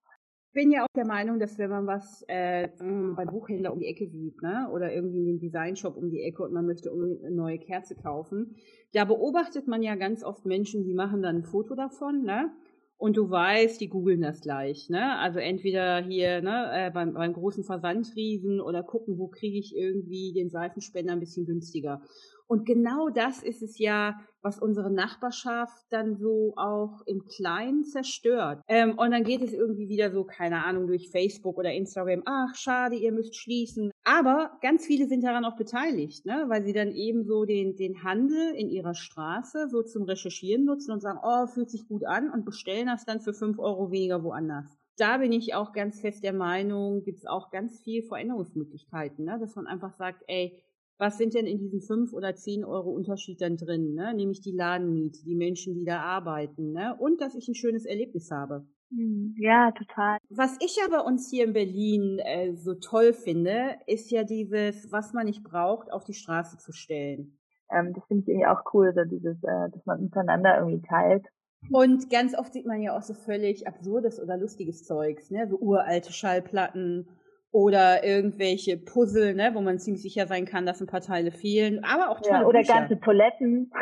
bin 0.56 0.70
ja 0.70 0.84
auch 0.84 0.96
der 0.96 1.06
Meinung, 1.06 1.38
dass 1.38 1.58
wenn 1.58 1.68
man 1.68 1.86
was 1.86 2.24
äh, 2.28 2.68
beim 2.78 3.28
Buchhändler 3.28 3.74
um 3.74 3.78
die 3.78 3.88
Ecke 3.88 4.08
sieht, 4.08 4.40
ne, 4.40 4.68
oder 4.72 4.90
irgendwie 4.90 5.18
in 5.18 5.26
den 5.26 5.38
Designshop 5.38 5.98
um 5.98 6.08
die 6.08 6.22
Ecke 6.22 6.42
und 6.42 6.52
man 6.54 6.64
möchte 6.64 6.90
eine 6.90 7.30
neue 7.30 7.58
Kerze 7.58 7.94
kaufen, 7.94 8.56
da 8.94 9.04
beobachtet 9.04 9.68
man 9.68 9.82
ja 9.82 9.96
ganz 9.96 10.24
oft 10.24 10.46
Menschen, 10.46 10.82
die 10.82 10.94
machen 10.94 11.20
dann 11.20 11.36
ein 11.36 11.44
Foto 11.44 11.74
davon, 11.74 12.22
ne? 12.22 12.50
Und 12.98 13.18
du 13.18 13.28
weißt, 13.28 13.78
die 13.80 13.88
googeln 13.88 14.22
das 14.22 14.40
gleich, 14.40 14.88
ne? 14.88 15.18
Also 15.18 15.38
entweder 15.38 16.02
hier, 16.02 16.40
ne, 16.40 16.70
äh, 16.72 16.90
beim, 16.90 17.12
beim 17.12 17.34
großen 17.34 17.62
Versandriesen 17.62 18.60
oder 18.60 18.82
gucken, 18.82 19.18
wo 19.18 19.28
kriege 19.28 19.58
ich 19.58 19.76
irgendwie 19.76 20.32
den 20.32 20.48
Seifenspender 20.48 21.12
ein 21.12 21.20
bisschen 21.20 21.44
günstiger. 21.44 22.00
Und 22.46 22.64
genau 22.64 23.08
das 23.08 23.42
ist 23.42 23.62
es 23.62 23.78
ja, 23.78 24.14
was 24.40 24.58
unsere 24.58 24.90
Nachbarschaft 24.90 25.84
dann 25.90 26.16
so 26.16 26.54
auch 26.56 27.02
im 27.06 27.24
Kleinen 27.26 27.84
zerstört. 27.84 28.62
Ähm, 28.68 28.96
und 28.96 29.10
dann 29.10 29.24
geht 29.24 29.42
es 29.42 29.52
irgendwie 29.52 29.88
wieder 29.88 30.10
so, 30.10 30.24
keine 30.24 30.64
Ahnung, 30.64 30.86
durch 30.86 31.10
Facebook 31.10 31.58
oder 31.58 31.72
Instagram, 31.72 32.22
ach, 32.24 32.54
schade, 32.54 32.96
ihr 32.96 33.12
müsst 33.12 33.36
schließen. 33.36 33.90
Aber 34.08 34.56
ganz 34.62 34.86
viele 34.86 35.08
sind 35.08 35.24
daran 35.24 35.44
auch 35.44 35.56
beteiligt, 35.56 36.26
ne? 36.26 36.44
weil 36.46 36.64
sie 36.64 36.72
dann 36.72 36.92
eben 36.92 37.24
so 37.24 37.44
den, 37.44 37.74
den 37.74 38.04
Handel 38.04 38.54
in 38.54 38.70
ihrer 38.70 38.94
Straße 38.94 39.68
so 39.68 39.82
zum 39.82 40.04
Recherchieren 40.04 40.64
nutzen 40.64 40.92
und 40.92 41.00
sagen, 41.00 41.18
oh, 41.24 41.48
fühlt 41.48 41.70
sich 41.70 41.88
gut 41.88 42.04
an 42.04 42.30
und 42.30 42.44
bestellen 42.44 42.86
das 42.86 43.04
dann 43.04 43.20
für 43.20 43.34
fünf 43.34 43.58
Euro 43.58 43.90
weniger 43.90 44.22
woanders 44.22 44.78
da 44.96 45.18
bin 45.18 45.32
ich 45.32 45.54
auch 45.54 45.72
ganz 45.72 46.00
fest 46.00 46.24
der 46.24 46.32
Meinung, 46.32 47.02
gibt 47.02 47.18
es 47.18 47.26
auch 47.26 47.50
ganz 47.50 47.80
viel 47.80 48.02
Veränderungsmöglichkeiten, 48.02 49.24
ne? 49.24 49.38
dass 49.38 49.54
man 49.54 49.66
einfach 49.66 49.92
sagt, 49.92 50.24
ey, 50.26 50.58
was 50.98 51.18
sind 51.18 51.34
denn 51.34 51.46
in 51.46 51.58
diesen 51.58 51.82
fünf 51.82 52.14
oder 52.14 52.34
zehn 52.34 52.64
Euro 52.64 52.90
Unterschied 52.90 53.42
dann 53.42 53.58
drin? 53.58 53.92
Ne? 53.92 54.14
Nämlich 54.14 54.40
die 54.40 54.52
Ladenmiete, 54.52 55.22
die 55.24 55.34
Menschen, 55.34 55.74
die 55.74 55.84
da 55.84 56.00
arbeiten 56.00 56.72
ne? 56.72 56.96
und 56.98 57.20
dass 57.20 57.34
ich 57.34 57.46
ein 57.48 57.54
schönes 57.54 57.84
Erlebnis 57.84 58.30
habe. 58.30 58.66
Hm, 58.90 59.34
ja, 59.38 59.72
total. 59.72 60.18
Was 60.30 60.56
ich 60.60 60.78
aber 60.86 61.04
uns 61.04 61.28
hier 61.30 61.44
in 61.44 61.52
Berlin 61.52 62.18
äh, 62.20 62.54
so 62.54 62.74
toll 62.74 63.12
finde, 63.12 63.76
ist 63.86 64.10
ja 64.10 64.22
dieses, 64.22 64.90
was 64.92 65.12
man 65.12 65.26
nicht 65.26 65.42
braucht, 65.42 65.92
auf 65.92 66.04
die 66.04 66.14
Straße 66.14 66.58
zu 66.58 66.72
stellen. 66.72 67.38
Ähm, 67.70 67.94
das 67.94 68.04
finde 68.06 68.22
ich 68.22 68.28
irgendwie 68.28 68.46
auch 68.46 68.62
cool, 68.72 68.92
so 68.94 69.04
dieses, 69.04 69.42
äh, 69.42 69.70
dass 69.72 69.84
man 69.86 70.00
untereinander 70.00 70.58
irgendwie 70.58 70.86
teilt. 70.86 71.26
Und 71.72 72.10
ganz 72.10 72.36
oft 72.38 72.52
sieht 72.52 72.66
man 72.66 72.80
ja 72.80 72.96
auch 72.96 73.02
so 73.02 73.14
völlig 73.14 73.66
absurdes 73.66 74.22
oder 74.22 74.36
lustiges 74.36 74.84
Zeugs, 74.84 75.30
ne? 75.30 75.48
So 75.48 75.56
uralte 75.58 76.12
Schallplatten 76.12 77.08
oder 77.50 78.04
irgendwelche 78.04 78.76
Puzzle, 78.76 79.34
ne, 79.34 79.50
wo 79.54 79.60
man 79.62 79.78
ziemlich 79.78 80.02
sicher 80.02 80.26
sein 80.26 80.44
kann, 80.44 80.66
dass 80.66 80.80
ein 80.80 80.86
paar 80.86 81.00
Teile 81.00 81.30
fehlen, 81.30 81.82
aber 81.84 82.10
auch 82.10 82.20
tolle 82.20 82.40
ja, 82.40 82.46
Oder 82.46 82.60
Bücher. 82.60 82.74
ganze 82.74 83.00
Toiletten. 83.00 83.72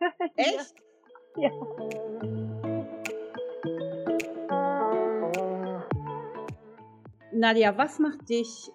Echt? 0.36 0.74
ja. 1.36 1.50
Nadja, 7.34 7.76
was 7.78 7.98
macht 7.98 8.28
dich 8.28 8.70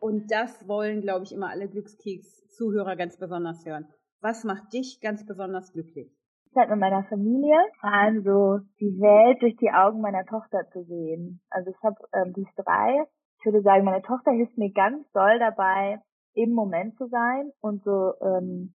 Und 0.00 0.30
das 0.30 0.66
wollen, 0.66 1.02
glaube 1.02 1.24
ich, 1.24 1.32
immer 1.32 1.50
alle 1.50 1.68
Glückskeks-Zuhörer 1.68 2.96
ganz 2.96 3.18
besonders 3.18 3.66
hören. 3.66 3.86
Was 4.22 4.44
macht 4.44 4.72
dich 4.72 5.00
ganz 5.02 5.26
besonders 5.26 5.72
glücklich? 5.72 6.10
Zeit 6.54 6.68
mit 6.68 6.78
meiner 6.80 7.04
Familie, 7.04 7.56
also 7.80 8.60
die 8.80 8.98
Welt 8.98 9.40
durch 9.40 9.56
die 9.56 9.70
Augen 9.70 10.00
meiner 10.00 10.24
Tochter 10.24 10.66
zu 10.72 10.82
sehen. 10.84 11.40
Also 11.50 11.70
ich 11.70 11.76
habe 11.82 11.96
ähm, 12.12 12.32
die 12.32 12.46
drei. 12.56 13.04
Ich 13.38 13.44
würde 13.44 13.62
sagen, 13.62 13.84
meine 13.84 14.02
Tochter 14.02 14.32
hilft 14.32 14.58
mir 14.58 14.72
ganz 14.72 15.10
doll 15.12 15.38
dabei, 15.38 16.00
im 16.34 16.52
Moment 16.52 16.96
zu 16.96 17.06
sein 17.06 17.52
und 17.60 17.84
so 17.84 18.14
ähm, 18.20 18.74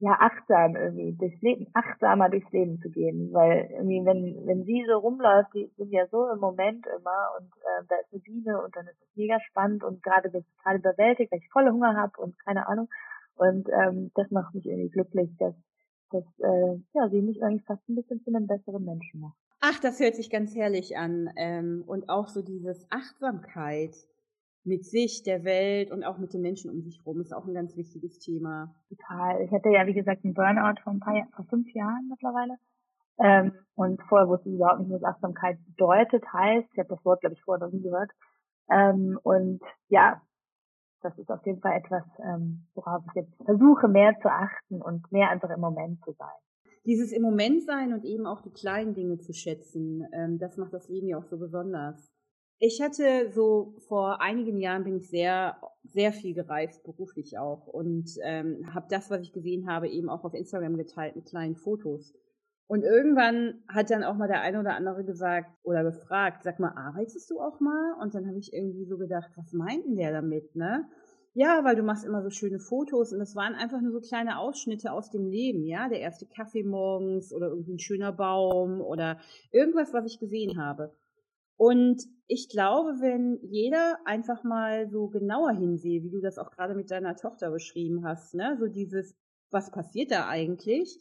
ja 0.00 0.16
achtsam 0.20 0.76
irgendwie 0.76 1.16
durchs 1.16 1.40
Leben, 1.40 1.66
achtsamer 1.72 2.28
durchs 2.28 2.50
Leben 2.50 2.80
zu 2.80 2.90
gehen, 2.90 3.32
weil 3.32 3.68
irgendwie 3.70 4.04
wenn 4.04 4.46
wenn 4.46 4.64
sie 4.64 4.84
so 4.88 4.98
rumläuft, 4.98 5.54
die 5.54 5.70
sind 5.76 5.92
ja 5.92 6.06
so 6.08 6.28
im 6.30 6.40
Moment 6.40 6.84
immer 6.86 7.30
und 7.38 7.46
äh, 7.46 7.84
da 7.88 7.96
ist 7.96 8.12
eine 8.12 8.20
Biene 8.22 8.62
und 8.62 8.74
dann 8.76 8.86
ist 8.86 9.00
es 9.00 9.16
mega 9.16 9.38
spannend 9.48 9.84
und 9.84 10.02
gerade 10.02 10.30
bin 10.30 10.40
ich 10.40 10.56
total 10.56 10.78
überwältigt, 10.78 11.32
weil 11.32 11.38
ich 11.38 11.50
volle 11.50 11.72
Hunger 11.72 11.96
habe 11.96 12.20
und 12.20 12.38
keine 12.44 12.66
Ahnung. 12.66 12.88
Und 13.36 13.68
ähm, 13.68 14.10
das 14.14 14.30
macht 14.30 14.54
mich 14.54 14.66
irgendwie 14.66 14.90
glücklich, 14.90 15.30
dass 15.38 15.54
dass 16.10 16.24
äh, 16.38 16.78
ja 16.92 17.08
sie 17.10 17.22
mich 17.22 17.42
eigentlich 17.42 17.64
fast 17.64 17.88
ein 17.88 17.94
bisschen 17.94 18.22
zu 18.22 18.30
einem 18.34 18.46
besseren 18.46 18.84
Menschen 18.84 19.20
macht. 19.20 19.36
Ach, 19.60 19.80
das 19.80 19.98
hört 20.00 20.14
sich 20.14 20.28
ganz 20.28 20.54
herrlich 20.54 20.96
an 20.98 21.30
ähm, 21.36 21.84
und 21.86 22.08
auch 22.08 22.28
so 22.28 22.42
dieses 22.42 22.86
Achtsamkeit 22.90 23.94
mit 24.64 24.84
sich, 24.86 25.22
der 25.22 25.44
Welt 25.44 25.90
und 25.90 26.04
auch 26.04 26.18
mit 26.18 26.32
den 26.32 26.40
Menschen 26.40 26.70
um 26.70 26.80
sich 26.80 26.98
herum 26.98 27.20
ist 27.20 27.34
auch 27.34 27.46
ein 27.46 27.54
ganz 27.54 27.76
wichtiges 27.76 28.18
Thema. 28.18 28.74
Total. 28.88 29.42
Ich 29.42 29.52
hatte 29.52 29.68
ja, 29.68 29.86
wie 29.86 29.92
gesagt, 29.92 30.24
einen 30.24 30.34
Burnout 30.34 30.80
vor 30.82 30.92
ein 30.92 31.00
paar 31.00 31.14
Jahren, 31.14 31.30
vor 31.36 31.44
fünf 31.44 31.72
Jahren 31.74 32.08
mittlerweile. 32.08 32.56
Ähm, 33.18 33.52
und 33.74 34.02
vorher 34.08 34.28
wusste 34.28 34.48
ich 34.48 34.56
überhaupt 34.56 34.80
nicht, 34.80 34.90
was 34.90 35.04
Achtsamkeit 35.04 35.58
bedeutet, 35.66 36.24
heißt. 36.32 36.68
Ich 36.72 36.78
habe 36.78 36.88
das 36.88 37.04
Wort, 37.04 37.20
glaube 37.20 37.34
ich, 37.34 37.42
vorher 37.42 37.66
noch 37.66 37.72
nie 37.72 37.82
gehört. 37.82 38.10
Ähm, 38.70 39.18
und 39.22 39.60
ja, 39.88 40.22
das 41.02 41.18
ist 41.18 41.30
auf 41.30 41.44
jeden 41.44 41.60
Fall 41.60 41.76
etwas, 41.76 42.04
ähm, 42.24 42.66
worauf 42.74 43.04
ich 43.08 43.14
jetzt 43.14 43.34
versuche, 43.44 43.88
mehr 43.88 44.18
zu 44.20 44.30
achten 44.30 44.80
und 44.80 45.12
mehr 45.12 45.28
einfach 45.28 45.50
im 45.50 45.60
Moment 45.60 46.02
zu 46.02 46.12
sein. 46.12 46.28
Dieses 46.86 47.12
im 47.12 47.22
Moment 47.22 47.62
sein 47.64 47.92
und 47.92 48.04
eben 48.04 48.26
auch 48.26 48.40
die 48.40 48.52
kleinen 48.52 48.94
Dinge 48.94 49.18
zu 49.18 49.32
schätzen, 49.32 50.06
ähm, 50.12 50.38
das 50.38 50.56
macht 50.56 50.72
das 50.72 50.88
Leben 50.88 51.08
ja 51.08 51.18
auch 51.18 51.24
so 51.24 51.38
besonders. 51.38 52.13
Ich 52.58 52.80
hatte 52.80 53.30
so 53.32 53.74
vor 53.88 54.20
einigen 54.20 54.58
Jahren 54.58 54.84
bin 54.84 54.96
ich 54.96 55.10
sehr, 55.10 55.56
sehr 55.82 56.12
viel 56.12 56.34
gereist, 56.34 56.82
beruflich 56.84 57.36
auch, 57.38 57.66
und 57.66 58.10
ähm, 58.22 58.72
habe 58.72 58.86
das, 58.88 59.10
was 59.10 59.22
ich 59.22 59.32
gesehen 59.32 59.68
habe, 59.68 59.88
eben 59.88 60.08
auch 60.08 60.24
auf 60.24 60.34
Instagram 60.34 60.76
geteilt 60.76 61.16
mit 61.16 61.26
kleinen 61.26 61.56
Fotos. 61.56 62.14
Und 62.66 62.82
irgendwann 62.82 63.62
hat 63.68 63.90
dann 63.90 64.04
auch 64.04 64.14
mal 64.16 64.28
der 64.28 64.40
eine 64.40 64.58
oder 64.58 64.74
andere 64.74 65.04
gesagt 65.04 65.50
oder 65.64 65.84
gefragt, 65.84 66.44
sag 66.44 66.58
mal, 66.60 66.72
arbeitest 66.74 67.30
du 67.30 67.38
auch 67.40 67.60
mal? 67.60 67.96
Und 68.00 68.14
dann 68.14 68.26
habe 68.26 68.38
ich 68.38 68.52
irgendwie 68.54 68.86
so 68.86 68.96
gedacht, 68.96 69.30
was 69.36 69.52
meint 69.52 69.84
denn 69.84 69.96
der 69.96 70.12
damit, 70.12 70.56
ne? 70.56 70.88
Ja, 71.34 71.64
weil 71.64 71.76
du 71.76 71.82
machst 71.82 72.04
immer 72.06 72.22
so 72.22 72.30
schöne 72.30 72.60
Fotos 72.60 73.12
und 73.12 73.18
das 73.18 73.34
waren 73.34 73.54
einfach 73.54 73.80
nur 73.80 73.92
so 73.92 74.00
kleine 74.00 74.38
Ausschnitte 74.38 74.92
aus 74.92 75.10
dem 75.10 75.26
Leben, 75.26 75.64
ja, 75.64 75.88
der 75.88 75.98
erste 76.00 76.26
Kaffee 76.26 76.62
morgens 76.62 77.34
oder 77.34 77.48
irgendwie 77.48 77.74
ein 77.74 77.80
schöner 77.80 78.12
Baum 78.12 78.80
oder 78.80 79.18
irgendwas, 79.50 79.92
was 79.92 80.06
ich 80.06 80.20
gesehen 80.20 80.58
habe. 80.62 80.94
Und 81.56 82.02
ich 82.26 82.48
glaube, 82.48 83.00
wenn 83.00 83.38
jeder 83.42 83.98
einfach 84.04 84.42
mal 84.44 84.88
so 84.88 85.08
genauer 85.08 85.52
hinsehe, 85.52 86.02
wie 86.02 86.10
du 86.10 86.20
das 86.20 86.38
auch 86.38 86.50
gerade 86.50 86.74
mit 86.74 86.90
deiner 86.90 87.16
Tochter 87.16 87.50
beschrieben 87.50 88.04
hast, 88.04 88.34
ne, 88.34 88.56
so 88.58 88.66
dieses, 88.66 89.14
was 89.50 89.70
passiert 89.70 90.10
da 90.10 90.28
eigentlich? 90.28 90.98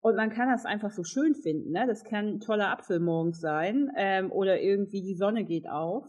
Und 0.00 0.16
man 0.16 0.30
kann 0.30 0.48
das 0.50 0.66
einfach 0.66 0.90
so 0.90 1.02
schön 1.02 1.34
finden, 1.34 1.72
ne? 1.72 1.84
Das 1.86 2.04
kann 2.04 2.26
ein 2.26 2.40
toller 2.40 2.70
Apfel 2.70 3.00
morgens 3.00 3.40
sein 3.40 3.90
ähm, 3.96 4.30
oder 4.30 4.60
irgendwie 4.60 5.02
die 5.02 5.16
Sonne 5.16 5.44
geht 5.44 5.68
auf. 5.68 6.04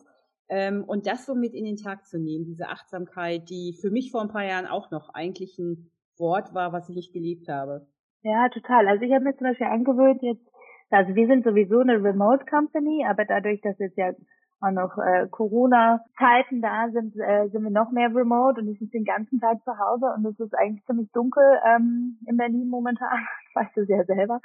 Ähm, 0.50 0.84
und 0.86 1.08
das 1.08 1.26
so 1.26 1.34
mit 1.34 1.54
in 1.54 1.66
den 1.66 1.78
Tag 1.78 2.06
zu 2.06 2.20
nehmen, 2.20 2.46
diese 2.46 2.68
Achtsamkeit, 2.68 3.50
die 3.50 3.78
für 3.82 3.90
mich 3.90 4.12
vor 4.12 4.22
ein 4.22 4.30
paar 4.30 4.46
Jahren 4.46 4.68
auch 4.68 4.92
noch 4.92 5.10
eigentlich 5.10 5.58
ein 5.58 5.90
Wort 6.18 6.54
war, 6.54 6.74
was 6.74 6.90
ich 6.90 6.96
nicht 6.96 7.14
geliebt 7.14 7.48
habe. 7.48 7.88
Ja, 8.22 8.50
total. 8.50 8.88
Also 8.88 9.04
ich 9.04 9.12
habe 9.14 9.24
mir 9.24 9.36
zum 9.36 9.48
Beispiel 9.48 9.68
angewöhnt, 9.68 10.22
jetzt 10.22 10.48
also 10.90 11.16
wir 11.16 11.28
sind 11.28 11.44
sowieso 11.44 11.80
eine 11.80 12.04
Remote 12.04 12.46
Company, 12.46 13.06
aber 13.08 13.26
dadurch, 13.26 13.62
dass 13.62 13.78
jetzt 13.80 13.98
ja 13.98 14.14
auch 14.60 14.72
noch 14.72 14.98
äh, 14.98 15.28
Corona-Zeiten 15.30 16.62
da 16.62 16.90
sind, 16.92 17.16
äh, 17.18 17.48
sind 17.50 17.64
wir 17.64 17.70
noch 17.70 17.92
mehr 17.92 18.14
remote 18.14 18.60
und 18.60 18.70
ich 18.70 18.80
bin 18.80 18.90
den 18.90 19.06
ganzen 19.06 19.40
Tag 19.40 19.64
zu 19.64 19.78
Hause 19.78 20.08
und 20.16 20.26
es 20.26 20.40
ist 20.40 20.56
eigentlich 20.58 20.84
ziemlich 20.86 21.12
dunkel 21.12 21.44
ähm, 21.66 22.18
in 22.26 22.38
Berlin 22.38 22.68
momentan. 22.68 23.20
Weißt 23.54 23.76
du 23.76 23.86
sehr 23.86 24.06
selber. 24.06 24.42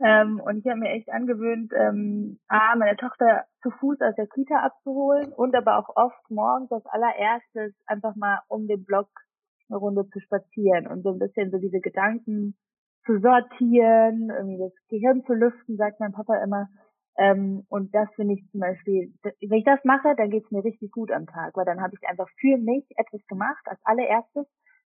Ähm, 0.00 0.40
und 0.40 0.58
ich 0.58 0.66
habe 0.66 0.80
mir 0.80 0.90
echt 0.90 1.08
angewöhnt, 1.10 1.72
ähm, 1.76 2.40
A, 2.48 2.74
meine 2.74 2.96
Tochter 2.96 3.44
zu 3.62 3.70
Fuß 3.70 4.00
aus 4.00 4.16
der 4.16 4.26
Kita 4.26 4.56
abzuholen 4.56 5.32
und 5.32 5.54
aber 5.54 5.78
auch 5.78 5.94
oft 5.94 6.28
morgens 6.28 6.72
als 6.72 6.84
allererstes 6.86 7.74
einfach 7.86 8.16
mal 8.16 8.40
um 8.48 8.66
den 8.66 8.84
Block 8.84 9.08
eine 9.68 9.78
Runde 9.78 10.08
zu 10.08 10.18
spazieren 10.18 10.88
und 10.88 11.02
so 11.02 11.10
ein 11.10 11.20
bisschen 11.20 11.52
so 11.52 11.58
diese 11.58 11.80
Gedanken 11.80 12.56
zu 13.04 13.18
sortieren, 13.20 14.30
irgendwie 14.30 14.58
das 14.58 14.72
Gehirn 14.88 15.24
zu 15.26 15.34
lüften, 15.34 15.76
sagt 15.76 16.00
mein 16.00 16.12
Papa 16.12 16.42
immer. 16.42 16.68
Ähm, 17.18 17.64
und 17.68 17.94
das 17.94 18.08
finde 18.16 18.34
ich 18.34 18.50
zum 18.50 18.60
Beispiel, 18.60 19.12
wenn 19.22 19.58
ich 19.58 19.64
das 19.64 19.80
mache, 19.84 20.14
dann 20.16 20.30
geht's 20.30 20.50
mir 20.50 20.64
richtig 20.64 20.92
gut 20.92 21.10
am 21.10 21.26
Tag, 21.26 21.56
weil 21.56 21.66
dann 21.66 21.82
habe 21.82 21.94
ich 21.94 22.08
einfach 22.08 22.28
für 22.40 22.56
mich 22.56 22.84
etwas 22.96 23.20
gemacht, 23.26 23.62
als 23.66 23.80
allererstes, 23.84 24.46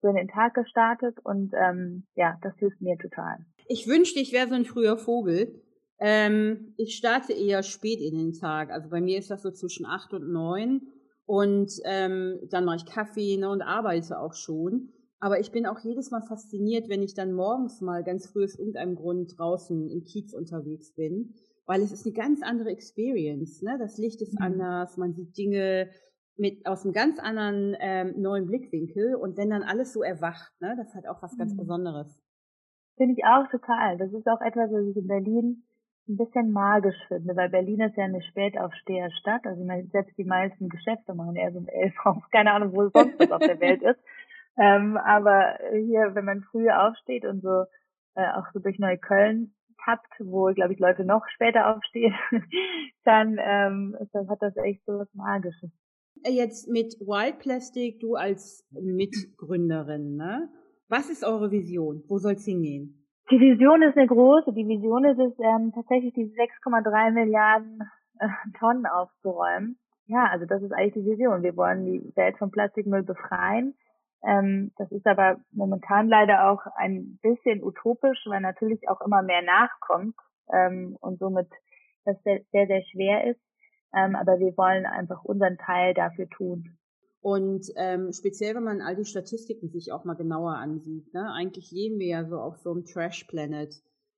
so 0.03 0.09
in 0.09 0.17
den 0.17 0.29
Tag 0.29 0.55
gestartet 0.55 1.17
und 1.25 1.53
ähm, 1.55 2.05
ja, 2.15 2.37
das 2.43 2.55
hilft 2.59 2.81
mir 2.81 2.99
total. 2.99 3.39
Ich 3.67 3.87
wünschte, 3.87 4.21
ich 4.21 4.33
wäre 4.33 4.49
so 4.49 4.55
ein 4.55 4.65
früher 4.65 4.99
Vogel. 4.99 5.63
Ähm, 6.01 6.75
ich 6.77 6.97
starte 6.97 7.33
eher 7.33 7.63
spät 7.63 8.01
in 8.01 8.19
den 8.19 8.33
Tag. 8.33 8.71
Also 8.71 8.91
bei 8.91 9.01
mir 9.01 9.19
ist 9.19 9.31
das 9.31 9.43
so 9.43 9.53
zwischen 9.53 9.87
acht 9.87 10.13
und 10.13 10.31
neun 10.31 10.83
und 11.25 11.73
ähm, 11.85 12.41
dann 12.51 12.65
mache 12.65 12.77
ich 12.77 12.87
Kaffee 12.87 13.37
ne, 13.37 13.49
und 13.49 13.63
arbeite 13.63 14.19
auch 14.19 14.35
schon. 14.35 14.93
Aber 15.23 15.39
ich 15.39 15.53
bin 15.53 15.67
auch 15.67 15.79
jedes 15.79 16.11
Mal 16.11 16.23
fasziniert, 16.23 16.89
wenn 16.89 17.01
ich 17.01 17.15
dann 17.15 17.33
morgens 17.33 17.81
mal 17.81 18.03
ganz 18.03 18.27
früh 18.27 18.43
aus 18.43 18.59
irgendeinem 18.59 18.97
Grund 18.97 19.39
draußen 19.39 19.89
im 19.89 20.03
Kiez 20.03 20.35
unterwegs 20.35 20.93
bin, 20.97 21.35
weil 21.65 21.81
es 21.81 21.93
ist 21.93 22.05
eine 22.05 22.13
ganz 22.13 22.43
andere 22.43 22.71
Experience. 22.71 23.63
Ne? 23.63 23.79
Das 23.79 23.99
Licht 23.99 24.21
ist 24.21 24.33
mhm. 24.41 24.45
anders, 24.45 24.97
man 24.97 25.13
sieht 25.13 25.39
Dinge 25.39 25.91
mit 26.37 26.67
aus 26.67 26.85
einem 26.85 26.93
ganz 26.93 27.21
anderen 27.21 27.77
ähm, 27.79 28.21
neuen 28.21 28.47
Blickwinkel 28.47 29.15
und 29.15 29.37
wenn 29.37 29.51
dann 29.51 29.63
alles 29.63 29.93
so 29.93 30.03
erwacht, 30.03 30.51
ne, 30.61 30.75
das 30.77 30.93
hat 30.97 31.07
auch 31.07 31.23
was 31.23 31.39
ganz 31.39 31.53
mhm. 31.53 31.59
Besonderes. 31.59 32.21
Finde 32.97 33.15
ich 33.17 33.25
auch 33.25 33.49
total. 33.49 33.99
Das 33.99 34.13
ist 34.13 34.27
auch 34.27 34.41
etwas, 34.41 34.73
was 34.73 34.89
ich 34.89 34.97
in 34.97 35.07
Berlin 35.07 35.63
ein 36.09 36.17
bisschen 36.17 36.51
magisch 36.51 36.99
finde, 37.07 37.37
weil 37.37 37.49
Berlin 37.49 37.81
ist 37.81 37.97
ja 37.97 38.05
eine 38.05 38.23
Spätaufsteherstadt. 38.23 39.47
Also 39.47 39.65
selbst 39.93 40.19
die 40.19 40.25
meisten 40.25 40.69
Geschäfte 40.69 41.15
machen 41.15 41.37
eher 41.37 41.53
so 41.53 41.59
um 41.59 41.69
elf 41.69 41.95
auf. 42.05 42.25
Keine 42.33 42.53
Ahnung, 42.53 42.73
wo 42.73 42.89
sonst 42.89 43.21
was 43.21 43.31
auf 43.31 43.39
der 43.39 43.61
Welt 43.61 43.83
ist. 43.83 44.01
Ähm, 44.59 44.97
aber 44.97 45.59
hier, 45.73 46.15
wenn 46.15 46.25
man 46.25 46.43
früh 46.43 46.71
aufsteht 46.71 47.25
und 47.25 47.43
so 47.43 47.65
äh, 48.15 48.29
auch 48.35 48.47
so 48.53 48.61
durch 48.61 48.79
Neukölln 48.79 49.55
tappt, 49.85 50.13
wo, 50.21 50.53
glaube 50.53 50.73
ich, 50.73 50.79
Leute 50.79 51.05
noch 51.05 51.27
später 51.35 51.75
aufstehen, 51.75 52.15
dann, 53.05 53.39
ähm, 53.41 53.97
dann 54.13 54.29
hat 54.29 54.41
das 54.41 54.57
echt 54.57 54.85
so 54.85 54.99
was 54.99 55.13
Magisches. 55.15 55.71
Jetzt 56.25 56.69
mit 56.69 56.95
Wild 57.01 57.39
Plastic, 57.41 57.99
du 58.01 58.15
als 58.15 58.69
Mitgründerin, 58.71 60.17
ne? 60.17 60.49
Was 60.89 61.11
ist 61.11 61.25
eure 61.25 61.51
Vision? 61.51 62.05
Wo 62.07 62.19
soll 62.19 62.35
es 62.35 62.45
hingehen? 62.45 63.03
Die 63.31 63.41
Vision 63.41 63.83
ist 63.83 63.97
eine 63.97 64.07
große. 64.07 64.53
Die 64.53 64.69
Vision 64.69 65.05
ist 65.05 65.19
es, 65.19 65.33
ähm, 65.41 65.73
tatsächlich 65.75 66.13
die 66.13 66.27
6,3 66.27 67.13
Milliarden 67.13 67.81
äh, 68.19 68.29
Tonnen 68.59 68.87
aufzuräumen. 68.87 69.79
Ja, 70.07 70.27
also 70.31 70.45
das 70.45 70.63
ist 70.63 70.73
eigentlich 70.73 70.93
die 70.95 71.11
Vision. 71.11 71.43
Wir 71.43 71.57
wollen 71.57 71.87
die 71.87 72.13
Welt 72.15 72.37
von 72.37 72.51
Plastikmüll 72.51 73.03
befreien. 73.03 73.75
Ähm, 74.25 74.73
das 74.77 74.91
ist 74.93 75.07
aber 75.07 75.41
momentan 75.51 76.09
leider 76.09 76.51
auch 76.51 76.61
ein 76.77 77.19
bisschen 77.23 77.63
utopisch, 77.63 78.23
weil 78.27 78.41
natürlich 78.41 78.89
auch 78.89 79.01
immer 79.01 79.23
mehr 79.23 79.43
nachkommt 79.43 80.15
ähm, 80.53 80.97
und 81.01 81.19
somit 81.19 81.49
das 82.05 82.17
sehr, 82.23 82.41
sehr, 82.53 82.67
sehr 82.67 82.83
schwer 82.91 83.31
ist. 83.31 83.41
Ähm, 83.95 84.17
aber 84.17 84.39
wir 84.39 84.57
wollen 84.57 84.87
einfach 84.87 85.23
unseren 85.25 85.59
Teil 85.59 85.95
dafür 85.95 86.29
tun. 86.29 86.79
Und 87.21 87.67
ähm, 87.77 88.13
speziell, 88.13 88.57
wenn 88.57 88.65
man 88.65 88.81
all 88.81 88.97
die 88.97 89.05
Statistiken 89.05 89.69
sich 89.69 89.93
auch 89.93 90.05
mal 90.05 90.15
genauer 90.15 90.55
ansieht, 90.55 91.13
ne? 91.15 91.31
eigentlich 91.33 91.71
leben 91.71 91.99
wir 91.99 92.09
ja 92.09 92.25
so 92.25 92.39
auf 92.39 92.57
so 92.59 92.73
einem 92.73 92.85
Trash-Planet. 92.85 93.75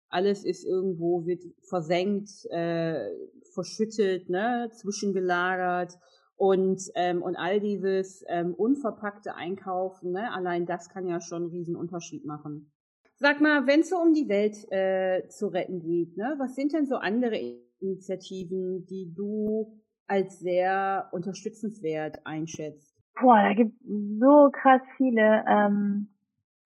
Alles 0.09 0.45
ist 0.45 0.65
irgendwo, 0.65 1.27
wird 1.27 1.43
versenkt, 1.69 2.31
äh, 2.51 3.11
verschüttet, 3.53 4.31
ne? 4.31 4.71
zwischengelagert 4.73 5.99
und, 6.37 6.81
ähm, 6.95 7.23
und 7.23 7.37
all 7.37 7.61
dieses 7.61 8.25
ähm, 8.29 8.55
unverpackte 8.55 9.35
Einkaufen, 9.35 10.13
ne, 10.13 10.33
allein 10.33 10.67
das 10.67 10.89
kann 10.89 11.07
ja 11.07 11.21
schon 11.21 11.43
einen 11.43 11.51
riesen 11.51 11.77
Unterschied 11.77 12.25
machen. 12.25 12.73
Sag 13.17 13.41
mal, 13.41 13.67
wenn 13.67 13.81
es 13.81 13.91
so 13.91 13.97
um 13.97 14.13
die 14.13 14.29
Welt 14.29 14.57
äh, 14.73 15.29
zu 15.29 15.47
retten 15.49 15.81
geht, 15.81 16.17
ne, 16.17 16.35
was 16.39 16.55
sind 16.55 16.73
denn 16.73 16.87
so 16.87 16.97
andere 16.97 17.39
Initiativen, 17.81 18.87
die 18.87 19.13
du 19.15 19.81
als 20.07 20.41
sehr 20.41 21.09
unterstützenswert 21.13 22.27
einschätzt? 22.27 22.95
Boah, 23.21 23.43
da 23.43 23.55
gibt 23.55 23.79
so 24.19 24.51
krass 24.53 24.83
viele. 24.97 25.45
Ähm, 25.49 26.09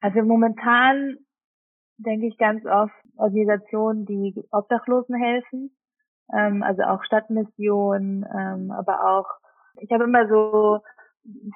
also 0.01 0.23
momentan 0.23 1.19
denke 1.99 2.27
ich 2.27 2.39
ganz 2.39 2.65
oft 2.65 2.95
Organisationen, 3.17 4.07
die 4.07 4.35
Obdachlosen 4.51 5.17
helfen, 5.17 5.77
ähm, 6.33 6.63
also 6.63 6.83
auch 6.83 7.05
Stadtmissionen, 7.05 8.25
ähm, 8.35 8.71
aber 8.71 9.05
auch 9.05 9.27
ich 9.81 9.91
habe 9.91 10.05
immer 10.05 10.29
so 10.29 10.81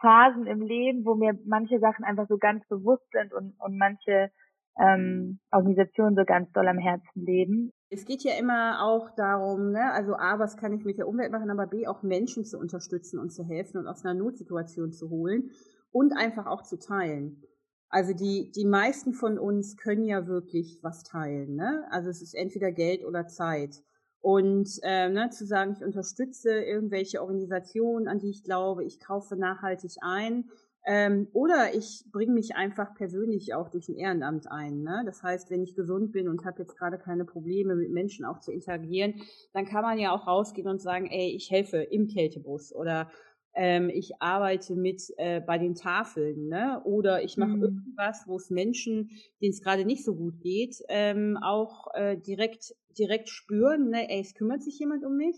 Phasen 0.00 0.46
im 0.46 0.62
Leben, 0.62 1.04
wo 1.04 1.14
mir 1.14 1.38
manche 1.44 1.78
Sachen 1.78 2.04
einfach 2.04 2.26
so 2.28 2.38
ganz 2.38 2.66
bewusst 2.68 3.06
sind 3.12 3.32
und, 3.32 3.54
und 3.58 3.78
manche 3.78 4.30
ähm, 4.78 5.38
Organisationen 5.50 6.16
so 6.16 6.24
ganz 6.24 6.50
doll 6.52 6.68
am 6.68 6.78
Herzen 6.78 7.24
leben. 7.24 7.72
Es 7.90 8.04
geht 8.04 8.22
ja 8.24 8.32
immer 8.38 8.82
auch 8.82 9.10
darum, 9.16 9.70
ne, 9.72 9.92
also 9.92 10.14
A, 10.14 10.38
was 10.38 10.56
kann 10.56 10.72
ich 10.72 10.84
mit 10.84 10.98
der 10.98 11.08
Umwelt 11.08 11.30
machen, 11.30 11.50
aber 11.50 11.66
B, 11.66 11.86
auch 11.86 12.02
Menschen 12.02 12.44
zu 12.44 12.58
unterstützen 12.58 13.18
und 13.18 13.30
zu 13.30 13.44
helfen 13.44 13.78
und 13.78 13.86
aus 13.86 14.04
einer 14.04 14.14
Notsituation 14.14 14.92
zu 14.92 15.10
holen 15.10 15.50
und 15.90 16.12
einfach 16.16 16.46
auch 16.46 16.62
zu 16.62 16.78
teilen. 16.78 17.42
Also 17.90 18.14
die, 18.14 18.50
die 18.52 18.64
meisten 18.64 19.12
von 19.12 19.38
uns 19.38 19.76
können 19.76 20.04
ja 20.04 20.26
wirklich 20.26 20.78
was 20.82 21.02
teilen. 21.02 21.56
Ne? 21.56 21.84
Also 21.90 22.08
es 22.08 22.22
ist 22.22 22.34
entweder 22.34 22.72
Geld 22.72 23.04
oder 23.04 23.26
Zeit. 23.26 23.82
Und 24.22 24.78
äh, 24.84 25.08
ne, 25.08 25.30
zu 25.30 25.44
sagen, 25.44 25.74
ich 25.76 25.84
unterstütze 25.84 26.62
irgendwelche 26.62 27.20
Organisationen, 27.20 28.06
an 28.06 28.20
die 28.20 28.30
ich 28.30 28.44
glaube, 28.44 28.84
ich 28.84 29.00
kaufe 29.00 29.36
nachhaltig 29.36 29.96
ein. 30.00 30.48
Ähm, 30.84 31.28
oder 31.32 31.74
ich 31.74 32.04
bringe 32.10 32.32
mich 32.32 32.56
einfach 32.56 32.94
persönlich 32.94 33.54
auch 33.54 33.68
durch 33.68 33.88
ein 33.88 33.96
Ehrenamt 33.96 34.50
ein. 34.50 34.82
Ne? 34.82 35.02
Das 35.04 35.22
heißt, 35.22 35.50
wenn 35.50 35.62
ich 35.62 35.74
gesund 35.74 36.12
bin 36.12 36.28
und 36.28 36.44
habe 36.44 36.62
jetzt 36.62 36.76
gerade 36.76 36.98
keine 36.98 37.24
Probleme 37.24 37.74
mit 37.74 37.90
Menschen 37.90 38.24
auch 38.24 38.40
zu 38.40 38.52
interagieren, 38.52 39.14
dann 39.52 39.64
kann 39.64 39.82
man 39.82 39.98
ja 39.98 40.12
auch 40.12 40.26
rausgehen 40.26 40.68
und 40.68 40.80
sagen, 40.80 41.06
ey, 41.06 41.30
ich 41.30 41.50
helfe 41.50 41.78
im 41.78 42.08
Kältebus 42.08 42.74
oder 42.74 43.10
ähm, 43.54 43.90
ich 43.90 44.20
arbeite 44.20 44.74
mit 44.74 45.02
äh, 45.18 45.40
bei 45.40 45.58
den 45.58 45.74
Tafeln, 45.74 46.48
ne? 46.48 46.80
Oder 46.84 47.22
ich 47.22 47.36
mache 47.36 47.56
mhm. 47.56 47.62
irgendwas, 47.62 48.24
wo 48.26 48.36
es 48.36 48.50
Menschen, 48.50 49.10
denen 49.40 49.52
es 49.52 49.62
gerade 49.62 49.84
nicht 49.84 50.04
so 50.04 50.14
gut 50.14 50.40
geht, 50.40 50.82
ähm, 50.88 51.38
auch 51.42 51.88
äh, 51.94 52.16
direkt 52.16 52.74
direkt 52.98 53.28
spüren, 53.28 53.90
ne? 53.90 54.08
Ey, 54.10 54.20
es 54.20 54.34
kümmert 54.34 54.62
sich 54.62 54.78
jemand 54.78 55.04
um 55.04 55.16
mich, 55.16 55.36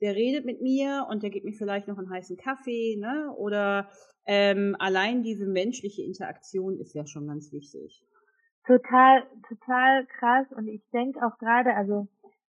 der 0.00 0.14
redet 0.14 0.44
mit 0.44 0.62
mir 0.62 1.06
und 1.10 1.22
der 1.22 1.30
gibt 1.30 1.44
mir 1.44 1.52
vielleicht 1.52 1.88
noch 1.88 1.98
einen 1.98 2.10
heißen 2.10 2.36
Kaffee, 2.36 2.96
ne? 2.96 3.34
Oder 3.36 3.90
ähm, 4.26 4.76
allein 4.78 5.22
diese 5.22 5.46
menschliche 5.46 6.02
Interaktion 6.02 6.78
ist 6.78 6.94
ja 6.94 7.06
schon 7.06 7.26
ganz 7.26 7.52
wichtig. 7.52 8.04
Total, 8.66 9.22
total 9.48 10.06
krass. 10.06 10.46
Und 10.56 10.68
ich 10.68 10.82
denke 10.92 11.20
auch 11.26 11.38
gerade, 11.38 11.74
also 11.74 12.08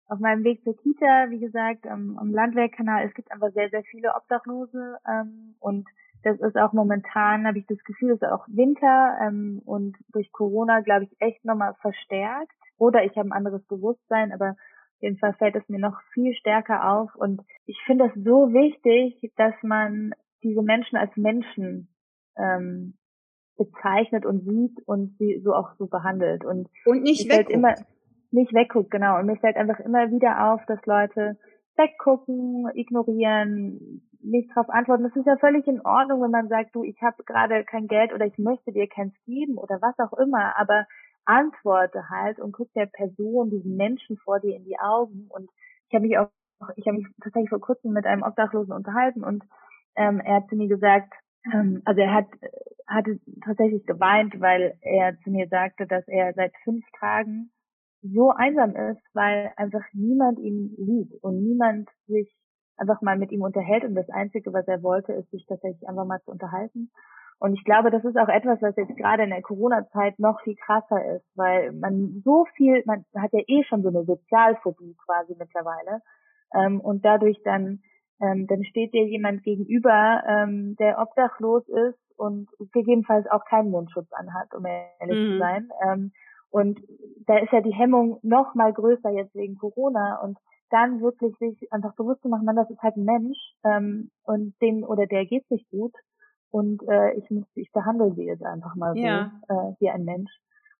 auf 0.07 0.19
meinem 0.19 0.43
Weg 0.43 0.63
zur 0.63 0.77
Kita, 0.77 1.29
wie 1.29 1.39
gesagt, 1.39 1.85
am, 1.87 2.17
am 2.17 2.31
Landwehrkanal, 2.31 3.05
es 3.05 3.13
gibt 3.13 3.31
einfach 3.31 3.51
sehr, 3.53 3.69
sehr 3.69 3.83
viele 3.83 4.15
Obdachlose 4.15 4.97
ähm, 5.07 5.55
und 5.59 5.87
das 6.23 6.39
ist 6.39 6.57
auch 6.57 6.73
momentan, 6.73 7.45
habe 7.45 7.59
ich 7.59 7.65
das 7.67 7.81
Gefühl, 7.83 8.11
ist 8.11 8.23
auch 8.23 8.45
Winter 8.47 9.17
ähm, 9.21 9.61
und 9.65 9.95
durch 10.11 10.31
Corona, 10.31 10.81
glaube 10.81 11.05
ich, 11.05 11.15
echt 11.19 11.45
nochmal 11.45 11.75
verstärkt. 11.81 12.51
Oder 12.77 13.03
ich 13.03 13.15
habe 13.17 13.29
ein 13.29 13.33
anderes 13.33 13.63
Bewusstsein, 13.67 14.33
aber 14.33 14.51
auf 14.51 15.01
jeden 15.01 15.17
Fall 15.17 15.33
fällt 15.33 15.55
es 15.55 15.69
mir 15.69 15.79
noch 15.79 15.99
viel 16.13 16.33
stärker 16.33 16.91
auf. 16.91 17.15
Und 17.15 17.41
ich 17.65 17.79
finde 17.85 18.05
es 18.05 18.23
so 18.23 18.51
wichtig, 18.51 19.31
dass 19.35 19.53
man 19.61 20.11
diese 20.43 20.61
Menschen 20.61 20.97
als 20.97 21.15
Menschen 21.15 21.89
ähm, 22.35 22.97
bezeichnet 23.57 24.25
und 24.25 24.43
sieht 24.43 24.87
und 24.87 25.17
sie 25.17 25.41
so 25.43 25.53
auch 25.53 25.75
so 25.77 25.87
behandelt. 25.87 26.45
Und, 26.45 26.67
und 26.85 27.03
nicht 27.03 27.29
wegguckt. 27.29 27.51
Immer, 27.51 27.75
nicht 28.31 28.53
wegguckt, 28.53 28.91
genau. 28.91 29.19
Und 29.19 29.25
mir 29.25 29.37
fällt 29.37 29.55
einfach 29.55 29.79
immer 29.79 30.11
wieder 30.11 30.51
auf, 30.51 30.65
dass 30.67 30.85
Leute 30.85 31.37
weggucken, 31.75 32.67
ignorieren, 32.73 34.01
nicht 34.21 34.49
darauf 34.51 34.69
antworten. 34.69 35.03
Das 35.03 35.15
ist 35.15 35.25
ja 35.27 35.37
völlig 35.37 35.67
in 35.67 35.81
Ordnung, 35.81 36.21
wenn 36.21 36.31
man 36.31 36.47
sagt, 36.47 36.75
du, 36.75 36.83
ich 36.83 37.01
habe 37.01 37.23
gerade 37.23 37.63
kein 37.63 37.87
Geld 37.87 38.13
oder 38.13 38.25
ich 38.25 38.37
möchte 38.37 38.71
dir 38.71 38.87
keins 38.87 39.13
geben 39.25 39.57
oder 39.57 39.79
was 39.81 39.97
auch 39.99 40.17
immer, 40.17 40.57
aber 40.57 40.85
antworte 41.25 42.09
halt 42.09 42.39
und 42.39 42.53
guck 42.53 42.71
der 42.73 42.87
Person, 42.87 43.49
diesen 43.49 43.75
Menschen 43.75 44.17
vor 44.17 44.39
dir 44.39 44.55
in 44.55 44.63
die 44.63 44.79
Augen. 44.79 45.27
Und 45.29 45.49
ich 45.87 45.93
habe 45.93 46.07
mich 46.07 46.17
auch, 46.17 46.29
ich 46.75 46.87
habe 46.87 46.97
mich 46.97 47.07
tatsächlich 47.21 47.49
vor 47.49 47.61
kurzem 47.61 47.91
mit 47.91 48.05
einem 48.05 48.23
Obdachlosen 48.23 48.73
unterhalten 48.73 49.23
und 49.23 49.43
ähm, 49.95 50.19
er 50.19 50.37
hat 50.37 50.49
zu 50.49 50.55
mir 50.55 50.67
gesagt, 50.67 51.13
ähm, 51.53 51.81
also 51.85 52.01
er 52.01 52.13
hat 52.13 52.27
hatte 52.87 53.19
tatsächlich 53.43 53.85
geweint, 53.85 54.39
weil 54.39 54.77
er 54.81 55.17
zu 55.19 55.29
mir 55.29 55.47
sagte, 55.49 55.85
dass 55.85 56.07
er 56.07 56.33
seit 56.33 56.53
fünf 56.63 56.85
Tagen 56.99 57.51
so 58.01 58.31
einsam 58.31 58.75
ist, 58.75 59.01
weil 59.13 59.51
einfach 59.55 59.83
niemand 59.93 60.39
ihn 60.39 60.75
liebt 60.77 61.23
und 61.23 61.43
niemand 61.43 61.89
sich 62.07 62.33
einfach 62.77 63.01
mal 63.01 63.17
mit 63.17 63.31
ihm 63.31 63.41
unterhält 63.41 63.83
und 63.83 63.95
das 63.95 64.09
Einzige, 64.09 64.53
was 64.53 64.67
er 64.67 64.83
wollte, 64.83 65.13
ist 65.13 65.29
sich 65.31 65.45
tatsächlich 65.47 65.87
einfach 65.87 66.05
mal 66.05 66.21
zu 66.21 66.31
unterhalten. 66.31 66.91
Und 67.39 67.53
ich 67.53 67.63
glaube, 67.63 67.91
das 67.91 68.03
ist 68.03 68.17
auch 68.17 68.29
etwas, 68.29 68.61
was 68.61 68.75
jetzt 68.75 68.95
gerade 68.97 69.23
in 69.23 69.29
der 69.29 69.41
Corona-Zeit 69.41 70.17
noch 70.17 70.41
viel 70.41 70.55
krasser 70.55 71.15
ist, 71.15 71.25
weil 71.35 71.71
man 71.71 72.21
so 72.25 72.45
viel, 72.55 72.81
man 72.85 73.05
hat 73.15 73.31
ja 73.31 73.41
eh 73.45 73.63
schon 73.63 73.83
so 73.83 73.89
eine 73.89 74.05
Sozialphobie 74.05 74.95
quasi 75.05 75.35
mittlerweile. 75.37 76.01
Ähm, 76.55 76.81
und 76.81 77.05
dadurch 77.05 77.39
dann, 77.43 77.81
ähm, 78.21 78.47
dann 78.47 78.63
steht 78.63 78.93
dir 78.93 79.05
jemand 79.05 79.43
gegenüber, 79.43 80.23
ähm, 80.27 80.75
der 80.79 80.99
obdachlos 80.99 81.67
ist 81.67 81.99
und 82.17 82.49
gegebenenfalls 82.73 83.27
auch 83.29 83.45
keinen 83.45 83.69
Mundschutz 83.69 84.11
anhat, 84.13 84.55
um 84.55 84.65
ehrlich 84.65 85.19
mhm. 85.19 85.33
zu 85.33 85.37
sein. 85.37 85.69
Und 86.57 86.79
da 87.27 87.37
ist 87.37 87.51
ja 87.51 87.61
die 87.61 87.73
Hemmung 87.73 88.17
noch 88.23 88.55
mal 88.55 88.73
größer 88.73 89.11
jetzt 89.11 89.35
wegen 89.35 89.57
Corona 89.57 90.19
und 90.23 90.39
dann 90.71 91.01
wirklich 91.01 91.37
sich 91.37 91.71
einfach 91.71 91.93
bewusst 91.95 92.23
zu 92.23 92.29
machen, 92.29 92.45
man, 92.45 92.55
das 92.55 92.69
ist 92.71 92.81
halt 92.81 92.97
ein 92.97 93.05
Mensch 93.05 93.37
ähm, 93.63 94.09
und 94.23 94.55
dem 94.59 94.83
oder 94.83 95.05
der 95.05 95.27
geht 95.27 95.47
sich 95.49 95.69
gut 95.69 95.93
und 96.49 96.81
äh, 96.89 97.13
ich 97.13 97.29
muss, 97.29 97.45
ich 97.53 97.71
behandle 97.71 98.11
sie 98.15 98.23
jetzt 98.23 98.43
einfach 98.43 98.75
mal 98.75 98.97
ja. 98.97 99.31
so 99.47 99.53
äh, 99.53 99.73
wie 99.79 99.89
ein 99.91 100.03
Mensch 100.03 100.31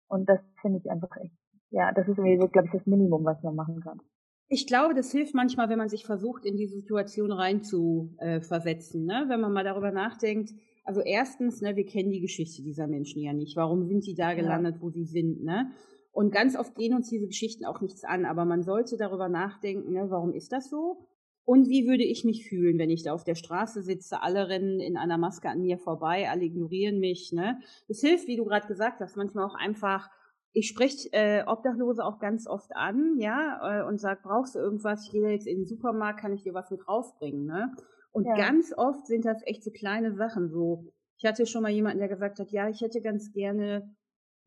und 0.07 0.27
das 0.27 0.39
finde 0.61 0.79
ich 0.79 0.89
einfach 0.89 1.15
echt, 1.17 1.35
ja, 1.69 1.91
das 1.91 2.07
ist 2.07 2.17
irgendwie 2.17 2.39
so, 2.39 2.47
glaube 2.47 2.67
ich, 2.67 2.73
das 2.73 2.87
Minimum, 2.87 3.23
was 3.23 3.41
man 3.43 3.55
machen 3.55 3.79
kann. 3.79 4.01
Ich 4.49 4.65
glaube, 4.65 4.95
das 4.95 5.11
hilft 5.11 5.35
manchmal, 5.35 5.69
wenn 5.69 5.77
man 5.77 5.89
sich 5.89 6.07
versucht, 6.07 6.43
in 6.45 6.57
die 6.57 6.67
Situation 6.67 7.31
rein 7.31 7.61
zu 7.61 8.15
äh, 8.17 8.39
ne? 8.39 9.25
wenn 9.27 9.41
man 9.41 9.53
mal 9.53 9.63
darüber 9.63 9.91
nachdenkt, 9.91 10.53
also 10.87 11.01
erstens, 11.01 11.61
ne, 11.61 11.75
wir 11.75 11.85
kennen 11.85 12.11
die 12.11 12.21
Geschichte 12.21 12.63
dieser 12.63 12.87
Menschen 12.87 13.21
ja 13.21 13.33
nicht. 13.33 13.57
Warum 13.57 13.85
sind 13.85 14.05
die 14.05 14.15
da 14.15 14.33
gelandet, 14.33 14.75
ja. 14.75 14.81
wo 14.81 14.89
sie 14.89 15.03
sind, 15.03 15.43
ne? 15.43 15.71
Und 16.13 16.31
ganz 16.31 16.55
oft 16.55 16.75
gehen 16.75 16.95
uns 16.95 17.09
diese 17.09 17.27
Geschichten 17.27 17.65
auch 17.65 17.81
nichts 17.81 18.03
an, 18.03 18.25
aber 18.25 18.45
man 18.45 18.63
sollte 18.63 18.95
darüber 18.97 19.27
nachdenken, 19.27 19.91
ne, 19.91 20.09
warum 20.09 20.33
ist 20.33 20.53
das 20.53 20.69
so? 20.69 21.05
Und 21.43 21.67
wie 21.67 21.87
würde 21.87 22.05
ich 22.05 22.23
mich 22.23 22.47
fühlen, 22.47 22.79
wenn 22.79 22.89
ich 22.89 23.03
da 23.03 23.13
auf 23.13 23.25
der 23.25 23.35
Straße 23.35 23.83
sitze, 23.83 24.21
alle 24.21 24.47
rennen 24.47 24.79
in 24.79 24.95
einer 24.95 25.17
Maske 25.17 25.49
an 25.49 25.61
mir 25.61 25.77
vorbei, 25.77 26.29
alle 26.29 26.45
ignorieren 26.45 26.99
mich, 26.99 27.33
ne? 27.33 27.59
Es 27.89 27.99
hilft, 27.99 28.27
wie 28.27 28.37
du 28.37 28.45
gerade 28.45 28.67
gesagt 28.67 29.01
hast, 29.01 29.17
manchmal 29.17 29.45
auch 29.45 29.55
einfach 29.55 30.09
ich 30.53 30.69
spreche 30.69 31.09
äh, 31.11 31.43
Obdachlose 31.45 32.03
auch 32.03 32.17
ganz 32.17 32.47
oft 32.47 32.75
an, 32.75 33.17
ja, 33.19 33.81
äh, 33.81 33.87
und 33.87 33.99
sag, 33.99 34.23
brauchst 34.23 34.55
du 34.55 34.59
irgendwas? 34.59 35.05
Ich 35.05 35.11
gehe 35.11 35.29
jetzt 35.29 35.45
in 35.45 35.57
den 35.57 35.65
Supermarkt, 35.67 36.21
kann 36.21 36.33
ich 36.33 36.43
dir 36.43 36.53
was 36.53 36.71
mit 36.71 36.87
rausbringen, 36.87 37.45
ne? 37.45 37.75
Und 38.17 38.25
ja. 38.25 38.35
ganz 38.35 38.73
oft 38.75 39.05
sind 39.05 39.25
das 39.25 39.45
echt 39.45 39.63
so 39.63 39.69
kleine 39.69 40.11
Sachen. 40.15 40.49
So, 40.49 40.91
ich 41.19 41.25
hatte 41.25 41.45
schon 41.45 41.61
mal 41.61 41.71
jemanden, 41.71 41.99
der 41.99 42.07
gesagt 42.07 42.39
hat, 42.39 42.49
ja, 42.49 42.67
ich 42.67 42.81
hätte 42.81 42.99
ganz 42.99 43.31
gerne 43.31 43.95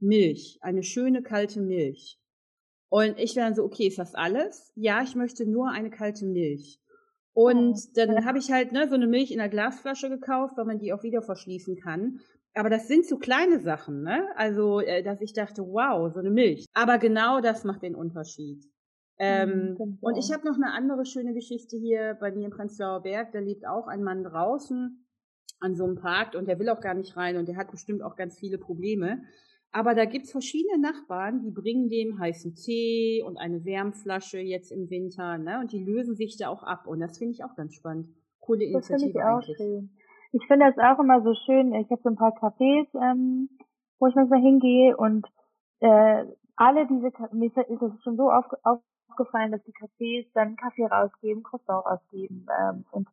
Milch, 0.00 0.58
eine 0.60 0.82
schöne 0.82 1.22
kalte 1.22 1.60
Milch. 1.60 2.18
Und 2.88 3.16
ich 3.16 3.36
war 3.36 3.44
dann 3.44 3.54
so, 3.54 3.62
okay, 3.62 3.86
ist 3.86 4.00
das 4.00 4.16
alles? 4.16 4.72
Ja, 4.74 5.02
ich 5.02 5.14
möchte 5.14 5.48
nur 5.48 5.70
eine 5.70 5.88
kalte 5.88 6.26
Milch. 6.26 6.80
Und 7.32 7.76
oh, 7.76 7.90
dann 7.94 8.12
ja. 8.12 8.24
habe 8.24 8.38
ich 8.38 8.50
halt 8.50 8.72
ne, 8.72 8.88
so 8.88 8.96
eine 8.96 9.06
Milch 9.06 9.30
in 9.30 9.38
einer 9.38 9.48
Glasflasche 9.48 10.08
gekauft, 10.08 10.54
weil 10.56 10.64
man 10.64 10.80
die 10.80 10.92
auch 10.92 11.04
wieder 11.04 11.22
verschließen 11.22 11.76
kann. 11.76 12.18
Aber 12.54 12.70
das 12.70 12.88
sind 12.88 13.06
so 13.06 13.18
kleine 13.18 13.60
Sachen, 13.60 14.02
ne? 14.02 14.26
Also, 14.34 14.80
äh, 14.80 15.04
dass 15.04 15.20
ich 15.20 15.32
dachte, 15.32 15.62
wow, 15.62 16.12
so 16.12 16.18
eine 16.18 16.30
Milch. 16.30 16.66
Aber 16.74 16.98
genau 16.98 17.40
das 17.40 17.62
macht 17.62 17.84
den 17.84 17.94
Unterschied. 17.94 18.64
Ähm, 19.22 19.76
mhm, 19.78 19.98
und 20.00 20.16
ich 20.16 20.32
habe 20.32 20.46
noch 20.46 20.56
eine 20.56 20.72
andere 20.72 21.04
schöne 21.04 21.34
Geschichte 21.34 21.76
hier 21.76 22.16
bei 22.18 22.32
mir 22.32 22.46
im 22.46 22.50
Prenzlauer 22.50 23.02
Berg. 23.02 23.32
Da 23.32 23.38
lebt 23.38 23.66
auch 23.66 23.86
ein 23.86 24.02
Mann 24.02 24.24
draußen 24.24 25.06
an 25.60 25.74
so 25.76 25.84
einem 25.84 25.96
Park 25.96 26.34
und 26.34 26.48
der 26.48 26.58
will 26.58 26.70
auch 26.70 26.80
gar 26.80 26.94
nicht 26.94 27.18
rein 27.18 27.36
und 27.36 27.46
der 27.46 27.58
hat 27.58 27.70
bestimmt 27.70 28.02
auch 28.02 28.16
ganz 28.16 28.38
viele 28.38 28.56
Probleme. 28.56 29.22
Aber 29.72 29.94
da 29.94 30.06
gibt's 30.06 30.32
verschiedene 30.32 30.80
Nachbarn, 30.80 31.42
die 31.42 31.50
bringen 31.50 31.90
dem 31.90 32.18
heißen 32.18 32.54
Tee 32.54 33.22
und 33.22 33.36
eine 33.36 33.64
Wärmflasche 33.64 34.38
jetzt 34.38 34.72
im 34.72 34.88
Winter, 34.88 35.36
ne? 35.36 35.60
Und 35.60 35.70
die 35.72 35.84
lösen 35.84 36.16
sich 36.16 36.38
da 36.38 36.48
auch 36.48 36.62
ab. 36.62 36.86
Und 36.86 36.98
das 37.00 37.18
finde 37.18 37.34
ich 37.34 37.44
auch 37.44 37.54
ganz 37.54 37.74
spannend. 37.74 38.08
Coole 38.40 38.64
Initiative 38.64 39.12
das 39.12 39.20
ich 39.20 39.22
auch 39.22 39.36
eigentlich. 39.36 39.56
Schön. 39.58 39.90
Ich 40.32 40.46
finde 40.46 40.72
das 40.74 40.78
auch 40.78 40.98
immer 40.98 41.22
so 41.22 41.34
schön. 41.46 41.74
Ich 41.74 41.90
habe 41.90 42.00
so 42.02 42.08
ein 42.08 42.16
paar 42.16 42.34
Cafés, 42.36 42.88
ähm, 42.94 43.50
wo 43.98 44.06
ich 44.06 44.14
manchmal 44.14 44.40
hingehe 44.40 44.96
und 44.96 45.26
äh, 45.80 46.24
alle 46.56 46.86
diese, 46.86 47.10
mir 47.32 47.46
ist 47.46 47.82
es 47.82 48.02
schon 48.02 48.16
so 48.16 48.30
auf, 48.30 48.44
auf, 48.64 48.80
aufgefallen, 49.20 49.52
dass 49.52 49.62
die 49.64 49.72
Cafés 49.72 50.26
dann 50.34 50.56
Kaffee 50.56 50.86
rausgeben, 50.86 51.42
Croissant 51.42 51.84
rausgeben. 51.86 52.46
Ähm, 52.60 52.84
und 52.90 53.08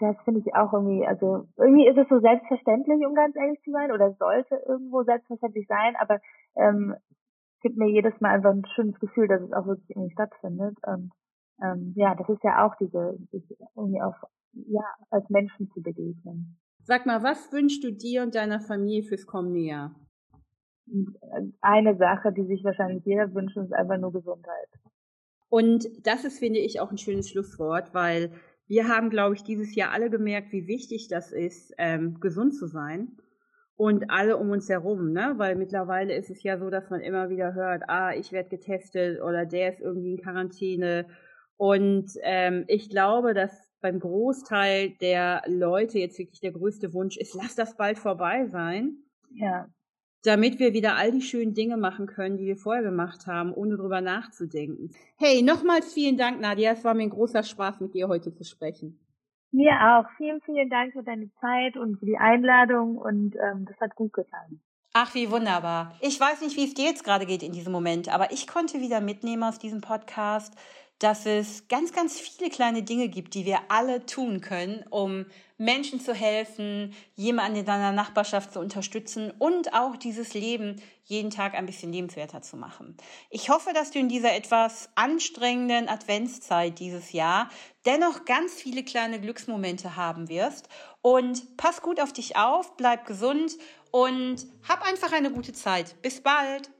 das 0.00 0.16
finde 0.24 0.40
ich 0.40 0.54
auch 0.54 0.72
irgendwie, 0.72 1.06
also 1.06 1.46
irgendwie 1.56 1.86
ist 1.86 1.96
es 1.96 2.08
so 2.08 2.18
selbstverständlich, 2.18 3.06
um 3.06 3.14
ganz 3.14 3.36
ehrlich 3.36 3.60
zu 3.62 3.70
sein, 3.70 3.92
oder 3.92 4.12
sollte 4.14 4.56
irgendwo 4.66 5.04
selbstverständlich 5.04 5.66
sein, 5.68 5.94
aber 5.98 6.20
ähm, 6.56 6.94
gibt 7.62 7.76
mir 7.76 7.88
jedes 7.88 8.20
Mal 8.20 8.30
einfach 8.30 8.50
ein 8.50 8.66
schönes 8.74 8.98
Gefühl, 8.98 9.28
dass 9.28 9.40
es 9.40 9.52
auch 9.52 9.66
wirklich 9.66 9.88
irgendwie 9.90 10.12
stattfindet. 10.12 10.76
Und 10.86 11.12
ähm, 11.62 11.92
ja, 11.96 12.14
das 12.14 12.28
ist 12.28 12.42
ja 12.42 12.66
auch 12.66 12.74
diese, 12.76 13.16
sich 13.30 13.44
irgendwie 13.76 14.02
auf, 14.02 14.16
ja, 14.52 14.84
als 15.10 15.28
Menschen 15.30 15.70
zu 15.70 15.80
begegnen. 15.80 16.58
Sag 16.82 17.06
mal, 17.06 17.22
was 17.22 17.50
wünschst 17.52 17.82
du 17.82 17.92
dir 17.92 18.22
und 18.22 18.34
deiner 18.34 18.60
Familie 18.60 19.04
fürs 19.04 19.26
kommende 19.26 19.60
Jahr? 19.60 19.94
Eine 21.62 21.96
Sache, 21.96 22.32
die 22.32 22.44
sich 22.44 22.62
wahrscheinlich 22.62 23.06
jeder 23.06 23.32
wünscht, 23.32 23.56
ist 23.56 23.72
einfach 23.72 23.96
nur 23.96 24.12
Gesundheit. 24.12 24.68
Und 25.54 25.86
das 26.04 26.24
ist, 26.24 26.40
finde 26.40 26.58
ich, 26.58 26.80
auch 26.80 26.90
ein 26.90 26.98
schönes 26.98 27.30
Schlusswort, 27.30 27.94
weil 27.94 28.32
wir 28.66 28.88
haben, 28.88 29.08
glaube 29.08 29.36
ich, 29.36 29.44
dieses 29.44 29.76
Jahr 29.76 29.92
alle 29.92 30.10
gemerkt, 30.10 30.50
wie 30.50 30.66
wichtig 30.66 31.06
das 31.06 31.30
ist, 31.30 31.72
ähm, 31.78 32.18
gesund 32.18 32.56
zu 32.56 32.66
sein. 32.66 33.18
Und 33.76 34.10
alle 34.10 34.36
um 34.36 34.50
uns 34.50 34.68
herum, 34.68 35.12
ne? 35.12 35.34
Weil 35.36 35.54
mittlerweile 35.54 36.16
ist 36.16 36.28
es 36.28 36.42
ja 36.42 36.58
so, 36.58 36.70
dass 36.70 36.90
man 36.90 37.02
immer 37.02 37.28
wieder 37.28 37.54
hört, 37.54 37.84
ah, 37.86 38.12
ich 38.12 38.32
werde 38.32 38.48
getestet 38.48 39.22
oder 39.22 39.46
der 39.46 39.68
ist 39.68 39.80
irgendwie 39.80 40.14
in 40.14 40.22
Quarantäne. 40.22 41.06
Und 41.56 42.10
ähm, 42.22 42.64
ich 42.66 42.90
glaube, 42.90 43.32
dass 43.32 43.52
beim 43.80 44.00
Großteil 44.00 44.96
der 45.00 45.44
Leute 45.46 46.00
jetzt 46.00 46.18
wirklich 46.18 46.40
der 46.40 46.50
größte 46.50 46.92
Wunsch 46.94 47.16
ist, 47.16 47.32
lass 47.32 47.54
das 47.54 47.76
bald 47.76 48.00
vorbei 48.00 48.46
sein. 48.46 49.04
Ja 49.30 49.68
damit 50.24 50.58
wir 50.58 50.72
wieder 50.72 50.96
all 50.96 51.12
die 51.12 51.22
schönen 51.22 51.54
Dinge 51.54 51.76
machen 51.76 52.06
können, 52.06 52.38
die 52.38 52.46
wir 52.46 52.56
vorher 52.56 52.82
gemacht 52.82 53.26
haben, 53.26 53.52
ohne 53.52 53.76
drüber 53.76 54.00
nachzudenken. 54.00 54.90
Hey, 55.16 55.42
nochmals 55.42 55.92
vielen 55.92 56.16
Dank, 56.16 56.40
Nadia. 56.40 56.72
Es 56.72 56.82
war 56.82 56.94
mir 56.94 57.02
ein 57.02 57.10
großer 57.10 57.42
Spaß, 57.42 57.80
mit 57.80 57.94
dir 57.94 58.08
heute 58.08 58.34
zu 58.34 58.42
sprechen. 58.42 58.98
Mir 59.52 59.72
auch. 59.72 60.10
Vielen, 60.16 60.40
vielen 60.40 60.68
Dank 60.70 60.94
für 60.94 61.04
deine 61.04 61.30
Zeit 61.40 61.76
und 61.76 61.98
für 61.98 62.06
die 62.06 62.16
Einladung 62.16 62.96
und 62.96 63.36
ähm, 63.36 63.66
das 63.66 63.78
hat 63.80 63.94
gut 63.94 64.12
getan. 64.12 64.60
Ach, 64.94 65.14
wie 65.14 65.30
wunderbar. 65.30 65.94
Ich 66.00 66.18
weiß 66.18 66.40
nicht, 66.40 66.56
wie 66.56 66.64
es 66.64 66.74
dir 66.74 66.86
jetzt 66.86 67.04
gerade 67.04 67.26
geht 67.26 67.42
in 67.42 67.52
diesem 67.52 67.72
Moment, 67.72 68.12
aber 68.12 68.32
ich 68.32 68.46
konnte 68.46 68.80
wieder 68.80 69.00
mitnehmen 69.00 69.42
aus 69.42 69.58
diesem 69.58 69.80
Podcast, 69.80 70.54
dass 70.98 71.26
es 71.26 71.68
ganz, 71.68 71.92
ganz 71.92 72.18
viele 72.18 72.48
kleine 72.48 72.82
Dinge 72.82 73.08
gibt, 73.08 73.34
die 73.34 73.44
wir 73.44 73.58
alle 73.68 74.06
tun 74.06 74.40
können, 74.40 74.84
um 74.90 75.26
Menschen 75.64 75.98
zu 75.98 76.14
helfen, 76.14 76.94
jemanden 77.16 77.60
in 77.60 77.64
deiner 77.64 77.92
Nachbarschaft 77.92 78.52
zu 78.52 78.60
unterstützen 78.60 79.32
und 79.38 79.72
auch 79.74 79.96
dieses 79.96 80.34
Leben 80.34 80.80
jeden 81.04 81.30
Tag 81.30 81.54
ein 81.54 81.66
bisschen 81.66 81.92
lebenswerter 81.92 82.42
zu 82.42 82.56
machen. 82.56 82.96
Ich 83.30 83.50
hoffe, 83.50 83.72
dass 83.72 83.90
du 83.90 83.98
in 83.98 84.08
dieser 84.08 84.34
etwas 84.34 84.90
anstrengenden 84.94 85.88
Adventszeit 85.88 86.78
dieses 86.78 87.12
Jahr 87.12 87.48
dennoch 87.86 88.24
ganz 88.24 88.54
viele 88.54 88.84
kleine 88.84 89.20
Glücksmomente 89.20 89.96
haben 89.96 90.28
wirst 90.28 90.68
und 91.02 91.56
pass 91.56 91.82
gut 91.82 92.00
auf 92.00 92.12
dich 92.12 92.36
auf, 92.36 92.76
bleib 92.76 93.06
gesund 93.06 93.52
und 93.90 94.46
hab 94.68 94.86
einfach 94.86 95.12
eine 95.12 95.30
gute 95.30 95.52
Zeit. 95.52 96.00
Bis 96.02 96.20
bald! 96.20 96.70